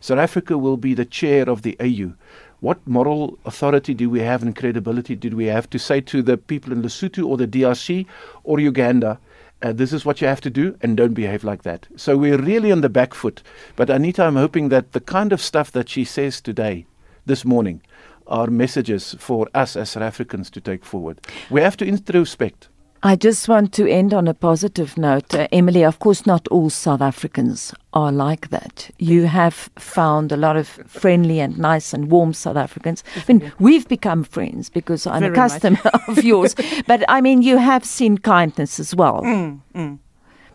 South 0.00 0.18
Africa 0.18 0.56
will 0.56 0.78
be 0.78 0.94
the 0.94 1.04
chair 1.04 1.50
of 1.50 1.60
the 1.60 1.76
AU. 1.80 2.14
What 2.60 2.86
moral 2.86 3.38
authority 3.44 3.94
do 3.94 4.08
we 4.08 4.20
have 4.20 4.42
and 4.42 4.56
credibility 4.56 5.14
do 5.14 5.34
we 5.36 5.46
have 5.46 5.68
to 5.70 5.78
say 5.78 6.00
to 6.02 6.22
the 6.22 6.36
people 6.36 6.72
in 6.72 6.82
Lesotho 6.82 7.26
or 7.26 7.36
the 7.36 7.46
DRC 7.46 8.06
or 8.44 8.60
Uganda, 8.60 9.18
uh, 9.62 9.72
this 9.72 9.92
is 9.92 10.04
what 10.04 10.20
you 10.20 10.26
have 10.26 10.40
to 10.42 10.50
do 10.50 10.76
and 10.80 10.96
don't 10.96 11.14
behave 11.14 11.44
like 11.44 11.62
that? 11.62 11.86
So 11.96 12.16
we're 12.16 12.40
really 12.40 12.72
on 12.72 12.80
the 12.80 12.88
back 12.88 13.14
foot. 13.14 13.42
But 13.76 13.90
Anita, 13.90 14.24
I'm 14.24 14.36
hoping 14.36 14.68
that 14.70 14.92
the 14.92 15.00
kind 15.00 15.32
of 15.32 15.40
stuff 15.40 15.70
that 15.72 15.88
she 15.88 16.04
says 16.04 16.40
today, 16.40 16.86
this 17.26 17.44
morning, 17.44 17.82
are 18.26 18.46
messages 18.46 19.16
for 19.18 19.48
us 19.54 19.76
as 19.76 19.90
South 19.90 20.04
Africans 20.04 20.50
to 20.50 20.60
take 20.60 20.84
forward. 20.84 21.20
We 21.50 21.60
have 21.60 21.76
to 21.78 21.84
introspect. 21.84 22.68
I 23.02 23.16
just 23.16 23.48
want 23.48 23.72
to 23.74 23.90
end 23.90 24.12
on 24.12 24.28
a 24.28 24.34
positive 24.34 24.98
note. 24.98 25.32
Uh, 25.34 25.48
Emily, 25.52 25.82
of 25.82 25.98
course, 26.00 26.26
not 26.26 26.46
all 26.48 26.68
South 26.68 27.00
Africans 27.00 27.72
are 27.94 28.12
like 28.12 28.50
that. 28.50 28.90
You 28.98 29.24
have 29.24 29.70
found 29.78 30.32
a 30.32 30.36
lot 30.36 30.56
of 30.58 30.68
friendly 30.86 31.40
and 31.40 31.56
nice 31.56 31.94
and 31.94 32.10
warm 32.10 32.34
South 32.34 32.58
Africans. 32.58 33.02
I 33.16 33.24
mean, 33.32 33.52
we've 33.58 33.88
become 33.88 34.22
friends 34.22 34.68
because 34.68 35.06
I'm 35.06 35.20
Very 35.22 35.32
a 35.32 35.34
customer 35.34 35.80
of 36.08 36.22
yours. 36.32 36.54
But 36.86 37.02
I 37.08 37.22
mean, 37.22 37.40
you 37.40 37.56
have 37.56 37.86
seen 37.86 38.18
kindness 38.18 38.78
as 38.78 38.94
well. 38.94 39.22
Mm, 39.22 39.98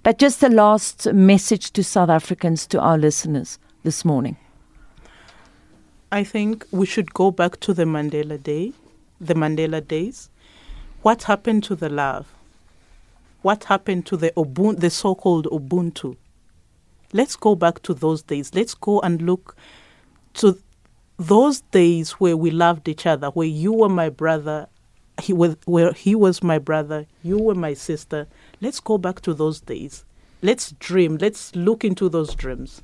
But 0.04 0.20
just 0.20 0.40
the 0.40 0.50
last 0.50 1.12
message 1.14 1.72
to 1.72 1.84
South 1.84 2.10
Africans, 2.10 2.68
to 2.68 2.80
our 2.80 2.98
listeners 3.00 3.58
this 3.84 4.06
morning. 4.06 4.38
I 6.12 6.24
think 6.24 6.64
we 6.70 6.86
should 6.86 7.12
go 7.16 7.32
back 7.32 7.60
to 7.62 7.74
the 7.74 7.86
Mandela 7.86 8.38
Day, 8.42 8.74
the 9.20 9.34
Mandela 9.34 9.86
days. 9.86 10.30
What 11.02 11.24
happened 11.24 11.64
to 11.64 11.76
the 11.76 11.90
love? 11.90 12.35
What 13.46 13.66
happened 13.66 14.08
to 14.08 14.18
the 14.18 14.32
Ubuntu, 14.32 14.80
the 14.80 14.90
so-called 14.90 15.46
Ubuntu? 15.52 16.18
Let's 17.14 17.36
go 17.36 17.54
back 17.54 17.80
to 17.84 17.94
those 17.94 18.24
days. 18.24 18.56
Let's 18.56 18.74
go 18.74 19.00
and 19.02 19.22
look 19.22 19.56
to 20.34 20.58
those 21.18 21.62
days 21.62 22.14
where 22.14 22.36
we 22.36 22.50
loved 22.50 22.88
each 22.88 23.06
other, 23.06 23.28
where 23.28 23.46
you 23.46 23.72
were 23.72 23.88
my 23.88 24.10
brother, 24.10 24.66
he 25.22 25.32
was 25.32 25.58
where 25.66 25.94
he 25.94 26.16
was 26.16 26.42
my 26.42 26.58
brother, 26.58 27.06
you 27.22 27.38
were 27.38 27.54
my 27.54 27.76
sister. 27.76 28.26
Let's 28.62 28.80
go 28.80 28.98
back 28.98 29.22
to 29.22 29.34
those 29.36 29.62
days. 29.62 30.06
Let's 30.42 30.72
dream. 30.80 31.18
Let's 31.18 31.56
look 31.56 31.86
into 31.86 32.10
those 32.10 32.34
dreams. 32.34 32.82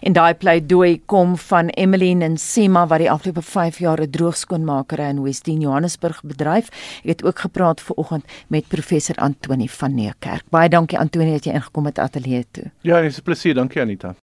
En 0.00 0.12
daai 0.12 0.34
pleidooi 0.34 1.00
kom 1.06 1.36
van 1.36 1.68
Emmeline 1.68 2.24
en 2.24 2.36
Sima 2.38 2.86
wat 2.86 2.98
die 2.98 3.10
afgelope 3.10 3.42
5 3.42 3.78
jaar 3.78 4.00
'n 4.00 4.10
droogskoonmakery 4.10 5.08
in 5.08 5.22
Westdene 5.22 5.60
Johannesburg 5.60 6.22
bedryf. 6.22 6.68
Ek 7.02 7.08
het 7.08 7.24
ook 7.24 7.38
gepraat 7.38 7.80
ver 7.80 7.96
oggend 7.96 8.24
met 8.48 8.68
professor 8.68 9.16
Antoni 9.16 9.68
van 9.68 9.94
Niekerk. 9.94 10.42
Baie 10.50 10.68
dankie 10.68 10.98
Antoni 10.98 11.32
dat 11.32 11.44
jy 11.44 11.52
ingekom 11.52 11.84
het 11.84 11.98
ateljee 11.98 12.46
toe. 12.50 12.70
Ja, 12.80 13.00
dis 13.00 13.18
'n 13.18 13.22
plesier. 13.22 13.54
Dankie 13.54 13.80
Anita. 13.80 14.14